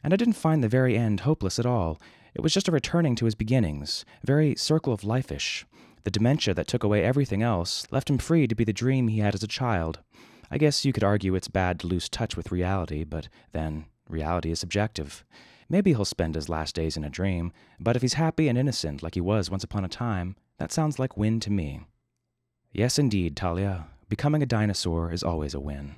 And 0.05 0.13
I 0.13 0.17
didn't 0.17 0.35
find 0.35 0.63
the 0.63 0.69
very 0.69 0.97
end 0.97 1.21
hopeless 1.21 1.59
at 1.59 1.67
all. 1.67 2.01
It 2.35 2.43
was 2.43 2.55
just 2.55 2.69
a 2.69 2.73
returning 2.73 3.17
to 3.17 3.25
his 3.25 3.35
beginnings, 3.35 4.05
very 4.23 4.55
circle 4.57 4.93
of 4.93 5.05
life 5.05 5.33
ish. 5.33 5.65
The 6.05 6.11
dementia 6.11 6.55
that 6.55 6.67
took 6.67 6.83
away 6.83 7.05
everything 7.05 7.43
else 7.43 7.87
left 7.91 8.09
him 8.09 8.19
free 8.19 8.47
to 8.47 8.55
be 8.55 8.65
the 8.65 8.73
dream 8.73 9.09
he 9.09 9.19
had 9.19 9.35
as 9.35 9.43
a 9.43 9.49
child. 9.49 10.01
I 10.51 10.59
guess 10.59 10.85
you 10.85 10.93
could 10.93 11.05
argue 11.05 11.35
it's 11.35 11.49
bad 11.49 11.81
to 11.81 11.87
lose 11.87 12.09
touch 12.09 12.37
with 12.37 12.51
reality, 12.51 13.05
but 13.05 13.29
then, 13.53 13.87
reality 14.09 14.51
is 14.51 14.59
subjective. 14.59 15.25
Maybe 15.69 15.91
he'll 15.91 16.05
spend 16.05 16.35
his 16.35 16.49
last 16.49 16.75
days 16.75 16.97
in 16.97 17.05
a 17.05 17.11
dream, 17.11 17.53
but 17.79 17.95
if 17.95 18.03
he's 18.03 18.15
happy 18.15 18.49
and 18.49 18.59
innocent 18.59 19.03
like 19.03 19.15
he 19.15 19.21
was 19.21 19.51
once 19.51 19.63
upon 19.63 19.85
a 19.85 19.89
time, 19.89 20.37
that 20.59 20.73
sounds 20.73 20.99
like 20.99 21.17
win 21.17 21.39
to 21.41 21.53
me. 21.53 21.83
Yes, 22.73 22.99
indeed, 22.99 23.37
Talia. 23.37 23.87
Becoming 24.09 24.43
a 24.43 24.47
dinosaur 24.47 25.13
is 25.13 25.23
always 25.23 25.55
a 25.55 25.61
win. 25.61 25.95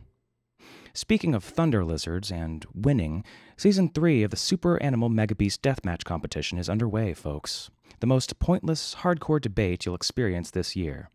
Speaking 0.94 1.34
of 1.34 1.42
thunder 1.42 1.84
lizards 1.86 2.30
and 2.30 2.66
winning, 2.74 3.24
season 3.56 3.88
3 3.88 4.24
of 4.24 4.30
the 4.30 4.36
Super 4.36 4.80
Animal 4.82 5.08
Mega 5.08 5.34
Beast 5.34 5.62
Deathmatch 5.62 6.04
competition 6.04 6.58
is 6.58 6.68
underway, 6.68 7.14
folks. 7.14 7.70
The 8.00 8.06
most 8.06 8.38
pointless, 8.38 8.96
hardcore 8.96 9.40
debate 9.40 9.86
you'll 9.86 9.94
experience 9.94 10.50
this 10.50 10.74
year. 10.76 11.10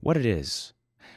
What 0.00 0.16
it 0.16 0.26
is. 0.26 0.72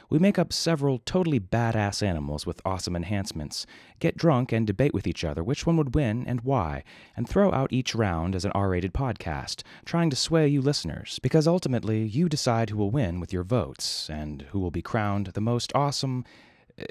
We 0.08 0.18
make 0.18 0.38
up 0.38 0.52
several 0.52 0.98
totally 0.98 1.38
badass 1.38 2.02
animals 2.02 2.46
with 2.46 2.60
awesome 2.64 2.96
enhancements, 2.96 3.66
get 3.98 4.16
drunk 4.16 4.52
and 4.52 4.66
debate 4.66 4.94
with 4.94 5.06
each 5.06 5.24
other 5.24 5.42
which 5.44 5.66
one 5.66 5.76
would 5.76 5.94
win 5.94 6.24
and 6.26 6.40
why, 6.40 6.84
and 7.16 7.28
throw 7.28 7.52
out 7.52 7.72
each 7.72 7.94
round 7.94 8.34
as 8.34 8.44
an 8.44 8.52
R 8.52 8.70
rated 8.70 8.92
podcast, 8.92 9.62
trying 9.84 10.10
to 10.10 10.16
sway 10.16 10.48
you 10.48 10.62
listeners, 10.62 11.18
because 11.22 11.46
ultimately 11.46 12.04
you 12.04 12.28
decide 12.28 12.70
who 12.70 12.76
will 12.76 12.90
win 12.90 13.20
with 13.20 13.32
your 13.32 13.44
votes, 13.44 14.08
and 14.10 14.42
who 14.50 14.58
will 14.58 14.70
be 14.70 14.82
crowned 14.82 15.26
the 15.28 15.40
most 15.40 15.72
awesome, 15.74 16.24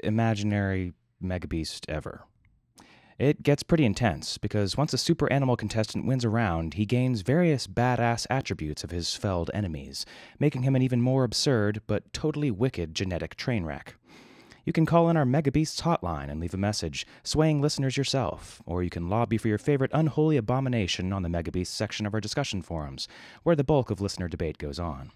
imaginary 0.02 0.92
megabeast 1.22 1.88
ever. 1.88 2.24
It 3.20 3.42
gets 3.42 3.62
pretty 3.62 3.84
intense 3.84 4.38
because 4.38 4.78
once 4.78 4.94
a 4.94 4.98
super 4.98 5.30
animal 5.30 5.54
contestant 5.54 6.06
wins 6.06 6.24
a 6.24 6.30
round, 6.30 6.72
he 6.72 6.86
gains 6.86 7.20
various 7.20 7.66
badass 7.66 8.26
attributes 8.30 8.82
of 8.82 8.92
his 8.92 9.14
felled 9.14 9.50
enemies, 9.52 10.06
making 10.38 10.62
him 10.62 10.74
an 10.74 10.80
even 10.80 11.02
more 11.02 11.22
absurd 11.22 11.82
but 11.86 12.10
totally 12.14 12.50
wicked 12.50 12.94
genetic 12.94 13.34
train 13.34 13.66
wreck. 13.66 13.96
You 14.64 14.72
can 14.72 14.86
call 14.86 15.10
in 15.10 15.18
our 15.18 15.26
Megabeasts 15.26 15.82
hotline 15.82 16.30
and 16.30 16.40
leave 16.40 16.54
a 16.54 16.56
message, 16.56 17.06
swaying 17.22 17.60
listeners 17.60 17.98
yourself, 17.98 18.62
or 18.64 18.82
you 18.82 18.88
can 18.88 19.10
lobby 19.10 19.36
for 19.36 19.48
your 19.48 19.58
favorite 19.58 19.90
unholy 19.92 20.38
abomination 20.38 21.12
on 21.12 21.22
the 21.22 21.28
Megabeasts 21.28 21.66
section 21.66 22.06
of 22.06 22.14
our 22.14 22.22
discussion 22.22 22.62
forums, 22.62 23.06
where 23.42 23.54
the 23.54 23.62
bulk 23.62 23.90
of 23.90 24.00
listener 24.00 24.28
debate 24.28 24.56
goes 24.56 24.78
on. 24.78 25.12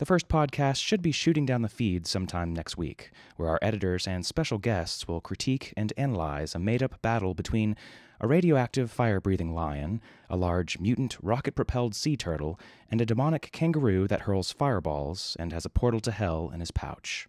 The 0.00 0.06
first 0.06 0.28
podcast 0.28 0.82
should 0.82 1.02
be 1.02 1.12
shooting 1.12 1.44
down 1.44 1.60
the 1.60 1.68
feed 1.68 2.06
sometime 2.06 2.54
next 2.54 2.78
week, 2.78 3.10
where 3.36 3.50
our 3.50 3.58
editors 3.60 4.08
and 4.08 4.24
special 4.24 4.56
guests 4.56 5.06
will 5.06 5.20
critique 5.20 5.74
and 5.76 5.92
analyze 5.94 6.54
a 6.54 6.58
made 6.58 6.82
up 6.82 7.02
battle 7.02 7.34
between 7.34 7.76
a 8.18 8.26
radioactive 8.26 8.90
fire 8.90 9.20
breathing 9.20 9.54
lion, 9.54 10.00
a 10.30 10.38
large 10.38 10.78
mutant 10.78 11.18
rocket 11.20 11.54
propelled 11.54 11.94
sea 11.94 12.16
turtle, 12.16 12.58
and 12.90 13.02
a 13.02 13.04
demonic 13.04 13.50
kangaroo 13.52 14.08
that 14.08 14.22
hurls 14.22 14.52
fireballs 14.52 15.36
and 15.38 15.52
has 15.52 15.66
a 15.66 15.68
portal 15.68 16.00
to 16.00 16.12
hell 16.12 16.50
in 16.50 16.60
his 16.60 16.70
pouch. 16.70 17.28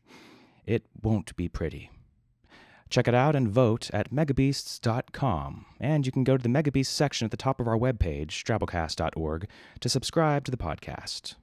It 0.66 0.86
won't 1.04 1.36
be 1.36 1.50
pretty. 1.50 1.92
Check 2.90 3.06
it 3.06 3.14
out 3.14 3.36
and 3.36 3.50
vote 3.50 3.90
at 3.92 4.12
megabeasts.com, 4.12 5.66
and 5.82 6.06
you 6.06 6.12
can 6.14 6.24
go 6.24 6.38
to 6.38 6.44
the 6.44 6.48
Megabeasts 6.48 6.86
section 6.86 7.26
at 7.26 7.32
the 7.32 7.38
top 7.38 7.60
of 7.60 7.68
our 7.68 7.78
webpage, 7.78 8.44
drabblecast.org, 8.46 9.50
to 9.82 9.90
subscribe 9.90 10.46
to 10.46 10.52
the 10.52 10.56
podcast. 10.56 11.36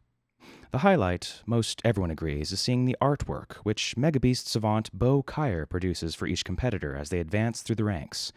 The 0.71 0.79
highlight, 0.79 1.43
most 1.47 1.81
everyone 1.83 2.11
agrees, 2.11 2.53
is 2.53 2.61
seeing 2.61 2.85
the 2.85 2.97
artwork 3.01 3.55
which 3.63 3.95
Megabeast 3.97 4.47
savant 4.47 4.93
Bo 4.93 5.23
Kaier 5.23 5.67
produces 5.67 6.15
for 6.15 6.27
each 6.27 6.45
competitor 6.45 6.95
as 6.95 7.09
they 7.09 7.21
advance 7.21 7.63
through 7.63 7.77
the 7.77 7.85
ranks. 7.85 8.33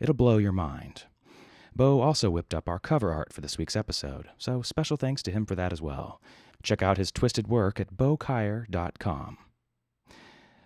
It'll 0.00 0.14
blow 0.14 0.38
your 0.38 0.52
mind. 0.52 1.04
Bo 1.76 2.00
also 2.00 2.30
whipped 2.30 2.54
up 2.54 2.70
our 2.70 2.78
cover 2.78 3.12
art 3.12 3.34
for 3.34 3.42
this 3.42 3.58
week's 3.58 3.76
episode, 3.76 4.30
so 4.38 4.62
special 4.62 4.96
thanks 4.96 5.22
to 5.24 5.30
him 5.30 5.44
for 5.44 5.54
that 5.56 5.74
as 5.74 5.82
well. 5.82 6.22
Check 6.62 6.82
out 6.82 6.96
his 6.96 7.12
twisted 7.12 7.48
work 7.48 7.78
at 7.78 7.94
bokaier.com. 7.94 9.36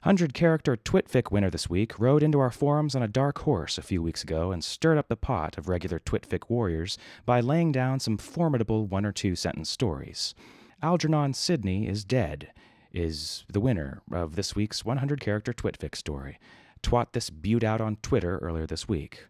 100 0.03 0.33
character 0.33 0.77
Twitfic 0.77 1.33
winner 1.33 1.51
this 1.51 1.69
week 1.69 1.99
rode 1.99 2.23
into 2.23 2.39
our 2.39 2.53
forums 2.53 2.95
on 2.95 3.03
a 3.03 3.09
dark 3.09 3.41
horse 3.41 3.77
a 3.77 3.83
few 3.83 4.01
weeks 4.01 4.23
ago 4.23 4.53
and 4.53 4.63
stirred 4.63 4.97
up 4.97 5.09
the 5.09 5.17
pot 5.17 5.59
of 5.59 5.69
regular 5.69 5.99
Twitfic 5.99 6.49
warriors 6.49 6.97
by 7.27 7.41
laying 7.41 7.73
down 7.73 7.99
some 7.99 8.17
formidable 8.17 8.87
one 8.87 9.05
or 9.05 9.11
two 9.11 9.35
sentence 9.35 9.69
stories. 9.69 10.37
Algernon 10.81 11.35
Sidney 11.35 11.89
is 11.89 12.05
dead, 12.05 12.53
is 12.93 13.45
the 13.53 13.59
winner 13.59 14.01
of 14.13 14.37
this 14.37 14.55
week's 14.55 14.85
100 14.85 15.21
character 15.21 15.53
Twitfic 15.53 15.97
story. 15.97 16.39
Twat 16.85 17.13
this 17.13 17.31
butte 17.31 17.65
out 17.65 17.81
on 17.81 17.97
Twitter 17.97 18.39
earlier 18.39 18.65
this 18.65 18.87
week. 18.87 19.27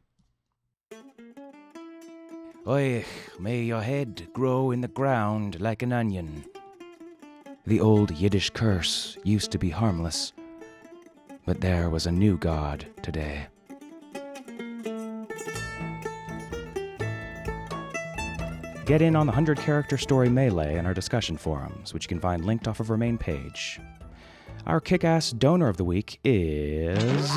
Oich, 2.66 3.06
may 3.40 3.62
your 3.62 3.80
head 3.80 4.28
grow 4.34 4.70
in 4.70 4.82
the 4.82 4.88
ground 4.88 5.58
like 5.58 5.82
an 5.82 5.90
onion. 5.90 6.44
The 7.66 7.80
old 7.80 8.10
Yiddish 8.10 8.50
curse 8.50 9.16
used 9.24 9.50
to 9.52 9.58
be 9.58 9.70
harmless, 9.70 10.34
but 11.46 11.62
there 11.62 11.88
was 11.88 12.06
a 12.06 12.12
new 12.12 12.36
god 12.36 12.84
today. 13.00 13.46
Get 18.88 19.02
in 19.02 19.16
on 19.16 19.26
the 19.26 19.32
100 19.32 19.58
character 19.58 19.98
story 19.98 20.30
melee 20.30 20.78
in 20.78 20.86
our 20.86 20.94
discussion 20.94 21.36
forums, 21.36 21.92
which 21.92 22.04
you 22.04 22.08
can 22.08 22.20
find 22.20 22.46
linked 22.46 22.66
off 22.66 22.80
of 22.80 22.90
our 22.90 22.96
main 22.96 23.18
page. 23.18 23.78
Our 24.64 24.80
kick 24.80 25.04
ass 25.04 25.30
donor 25.30 25.68
of 25.68 25.76
the 25.76 25.84
week 25.84 26.18
is. 26.24 27.36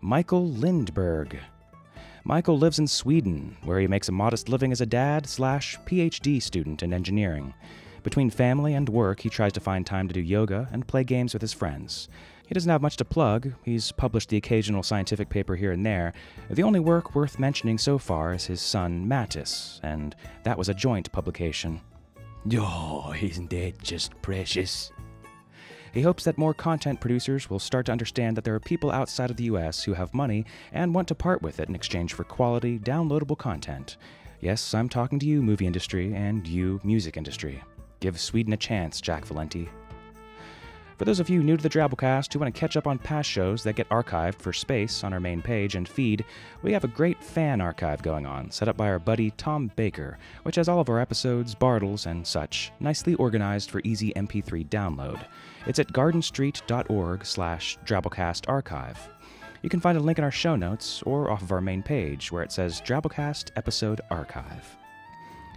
Michael 0.00 0.48
Lindberg. 0.48 1.38
Michael 2.24 2.58
lives 2.58 2.80
in 2.80 2.88
Sweden, 2.88 3.56
where 3.62 3.78
he 3.78 3.86
makes 3.86 4.08
a 4.08 4.12
modest 4.12 4.48
living 4.48 4.72
as 4.72 4.80
a 4.80 4.86
dad 4.86 5.28
slash 5.28 5.78
PhD 5.86 6.42
student 6.42 6.82
in 6.82 6.92
engineering. 6.92 7.54
Between 8.02 8.28
family 8.28 8.74
and 8.74 8.88
work, 8.88 9.20
he 9.20 9.28
tries 9.28 9.52
to 9.52 9.60
find 9.60 9.86
time 9.86 10.08
to 10.08 10.14
do 10.14 10.20
yoga 10.20 10.68
and 10.72 10.84
play 10.84 11.04
games 11.04 11.32
with 11.32 11.42
his 11.42 11.52
friends. 11.52 12.08
He 12.46 12.54
doesn't 12.54 12.70
have 12.70 12.82
much 12.82 12.96
to 12.98 13.04
plug. 13.04 13.52
He's 13.64 13.92
published 13.92 14.28
the 14.28 14.36
occasional 14.36 14.82
scientific 14.82 15.28
paper 15.28 15.56
here 15.56 15.72
and 15.72 15.84
there. 15.86 16.12
The 16.50 16.62
only 16.62 16.80
work 16.80 17.14
worth 17.14 17.38
mentioning 17.38 17.78
so 17.78 17.98
far 17.98 18.34
is 18.34 18.44
his 18.44 18.60
son, 18.60 19.06
Mattis, 19.06 19.80
and 19.82 20.14
that 20.42 20.58
was 20.58 20.68
a 20.68 20.74
joint 20.74 21.10
publication. 21.12 21.80
Oh, 22.54 23.14
isn't 23.20 23.50
that 23.50 23.82
just 23.82 24.20
precious? 24.20 24.90
He 25.92 26.02
hopes 26.02 26.24
that 26.24 26.38
more 26.38 26.54
content 26.54 27.00
producers 27.00 27.50
will 27.50 27.58
start 27.58 27.86
to 27.86 27.92
understand 27.92 28.36
that 28.36 28.44
there 28.44 28.54
are 28.54 28.60
people 28.60 28.90
outside 28.90 29.30
of 29.30 29.36
the 29.36 29.44
US 29.44 29.82
who 29.84 29.92
have 29.92 30.14
money 30.14 30.46
and 30.72 30.94
want 30.94 31.08
to 31.08 31.14
part 31.14 31.42
with 31.42 31.60
it 31.60 31.68
in 31.68 31.74
exchange 31.74 32.14
for 32.14 32.24
quality, 32.24 32.78
downloadable 32.78 33.36
content. 33.38 33.98
Yes, 34.40 34.74
I'm 34.74 34.88
talking 34.88 35.18
to 35.20 35.26
you, 35.26 35.42
movie 35.42 35.66
industry, 35.66 36.14
and 36.14 36.48
you, 36.48 36.80
music 36.82 37.16
industry. 37.16 37.62
Give 38.00 38.18
Sweden 38.18 38.52
a 38.54 38.56
chance, 38.56 39.00
Jack 39.00 39.24
Valenti. 39.26 39.68
For 41.02 41.06
those 41.06 41.18
of 41.18 41.28
you 41.28 41.42
new 41.42 41.56
to 41.56 41.62
the 41.64 41.68
Drabblecast 41.68 42.32
who 42.32 42.38
want 42.38 42.54
to 42.54 42.60
catch 42.60 42.76
up 42.76 42.86
on 42.86 42.96
past 42.96 43.28
shows 43.28 43.64
that 43.64 43.74
get 43.74 43.88
archived 43.88 44.36
for 44.36 44.52
space 44.52 45.02
on 45.02 45.12
our 45.12 45.18
main 45.18 45.42
page 45.42 45.74
and 45.74 45.88
feed, 45.88 46.24
we 46.62 46.72
have 46.72 46.84
a 46.84 46.86
great 46.86 47.20
fan 47.24 47.60
archive 47.60 48.02
going 48.02 48.24
on, 48.24 48.52
set 48.52 48.68
up 48.68 48.76
by 48.76 48.88
our 48.88 49.00
buddy 49.00 49.32
Tom 49.32 49.72
Baker, 49.74 50.16
which 50.44 50.54
has 50.54 50.68
all 50.68 50.78
of 50.78 50.88
our 50.88 51.00
episodes, 51.00 51.56
Bartles, 51.56 52.06
and 52.06 52.24
such, 52.24 52.70
nicely 52.78 53.16
organized 53.16 53.68
for 53.68 53.80
easy 53.82 54.12
MP3 54.14 54.68
download. 54.68 55.26
It's 55.66 55.80
at 55.80 55.92
gardenstreet.org 55.92 57.26
slash 57.26 57.78
Drabblecast 57.84 58.48
archive. 58.48 59.08
You 59.62 59.70
can 59.70 59.80
find 59.80 59.98
a 59.98 60.00
link 60.00 60.18
in 60.18 60.24
our 60.24 60.30
show 60.30 60.54
notes 60.54 61.02
or 61.02 61.32
off 61.32 61.42
of 61.42 61.50
our 61.50 61.60
main 61.60 61.82
page 61.82 62.30
where 62.30 62.44
it 62.44 62.52
says 62.52 62.80
Drabblecast 62.80 63.50
Episode 63.56 64.02
Archive. 64.08 64.76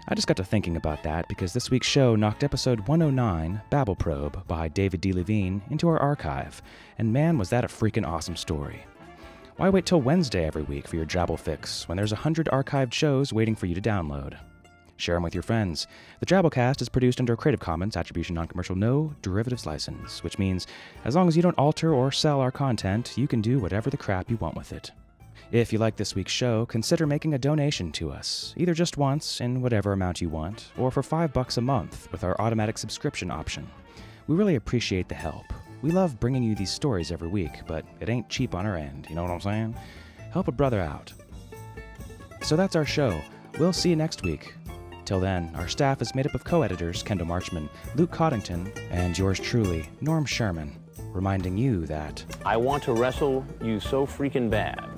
I 0.08 0.14
just 0.14 0.28
got 0.28 0.38
to 0.38 0.44
thinking 0.44 0.78
about 0.78 1.02
that 1.02 1.28
because 1.28 1.52
this 1.52 1.72
week's 1.72 1.88
show 1.88 2.16
knocked 2.16 2.44
episode 2.44 2.88
109, 2.88 3.60
Babel 3.72 3.96
Probe, 3.96 4.46
by 4.48 4.68
David 4.68 5.02
D. 5.02 5.12
Levine, 5.12 5.64
into 5.72 5.88
our 5.88 5.98
archive, 5.98 6.62
and 7.00 7.12
man, 7.12 7.40
was 7.40 7.50
that 7.50 7.66
a 7.66 7.68
freaking 7.68 8.08
awesome 8.08 8.36
story. 8.36 8.86
Why 9.58 9.70
wait 9.70 9.88
till 9.88 10.02
Wednesday 10.02 10.46
every 10.46 10.62
week 10.62 10.88
for 10.88 10.96
your 10.96 11.08
Drabble 11.08 11.40
fix 11.40 11.88
when 11.88 11.96
there's 11.96 12.12
a 12.12 12.18
hundred 12.18 12.50
archived 12.54 12.94
shows 12.94 13.34
waiting 13.34 13.56
for 13.56 13.66
you 13.66 13.74
to 13.74 13.82
download? 13.82 14.38
Share 14.98 15.16
them 15.16 15.24
with 15.24 15.34
your 15.34 15.42
friends. 15.42 15.88
The 16.20 16.28
Drabblecast 16.28 16.84
is 16.84 16.90
produced 16.90 17.20
under 17.20 17.34
a 17.34 17.38
Creative 17.38 17.60
Commons 17.60 17.98
Attribution 17.98 18.36
Non-Commercial 18.36 18.76
No 18.76 19.16
Derivatives 19.24 19.66
License, 19.66 20.24
which 20.24 20.38
means 20.38 20.68
as 21.04 21.16
long 21.16 21.28
as 21.28 21.36
you 21.36 21.42
don't 21.42 21.58
alter 21.58 21.92
or 21.92 22.12
sell 22.12 22.42
our 22.42 22.52
content, 22.52 23.18
you 23.18 23.28
can 23.28 23.42
do 23.42 23.58
whatever 23.58 23.90
the 23.90 23.98
crap 23.98 24.30
you 24.30 24.38
want 24.38 24.56
with 24.56 24.72
it. 24.72 24.92
If 25.52 25.72
you 25.72 25.78
like 25.78 25.96
this 25.96 26.16
week's 26.16 26.32
show, 26.32 26.66
consider 26.66 27.06
making 27.06 27.36
a 27.36 27.38
donation 27.38 27.92
to 27.94 28.12
us, 28.12 28.56
either 28.58 28.74
just 28.74 28.98
once 28.98 29.42
in 29.42 29.62
whatever 29.62 29.94
amount 29.94 30.20
you 30.20 30.28
want, 30.28 30.72
or 30.76 30.90
for 30.90 31.04
5 31.04 31.32
bucks 31.34 31.58
a 31.58 31.62
month 31.62 32.12
with 32.12 32.24
our 32.24 32.36
automatic 32.42 32.80
subscription 32.80 33.30
option. 33.30 33.70
We 34.28 34.36
really 34.36 34.56
appreciate 34.56 35.08
the 35.08 35.16
help. 35.16 35.46
We 35.84 35.92
love 35.92 36.20
bringing 36.20 36.42
you 36.42 36.56
these 36.56 36.72
stories 36.72 37.12
every 37.12 37.28
week, 37.28 37.62
but 37.68 37.86
it 38.00 38.10
ain't 38.10 38.28
cheap 38.28 38.56
on 38.56 38.66
our 38.66 38.76
end, 38.76 39.06
you 39.08 39.16
know 39.16 39.22
what 39.22 39.32
I'm 39.32 39.40
saying? 39.40 39.76
Help 40.32 40.48
a 40.48 40.52
brother 40.52 40.82
out. 40.82 41.14
So 42.42 42.56
that's 42.56 42.76
our 42.76 42.86
show. 42.86 43.22
We'll 43.60 43.72
see 43.72 43.90
you 43.90 43.96
next 43.96 44.24
week. 44.24 44.56
Till 45.06 45.20
then, 45.20 45.52
our 45.56 45.68
staff 45.68 46.02
is 46.02 46.16
made 46.16 46.26
up 46.26 46.34
of 46.34 46.44
co 46.44 46.64
editors 46.64 47.04
Kendall 47.04 47.28
Marchman, 47.28 47.70
Luke 47.96 48.12
Coddington, 48.12 48.74
and 48.90 49.16
yours 49.16 49.40
truly, 49.40 49.88
Norm 50.02 50.26
Sherman, 50.26 50.76
reminding 51.14 51.56
you 51.56 51.86
that 51.86 52.26
I 52.44 52.58
want 52.58 52.82
to 52.84 52.94
wrestle 52.94 53.46
you 53.62 53.80
so 53.80 54.08
freaking 54.08 54.50
bad. 54.50 54.95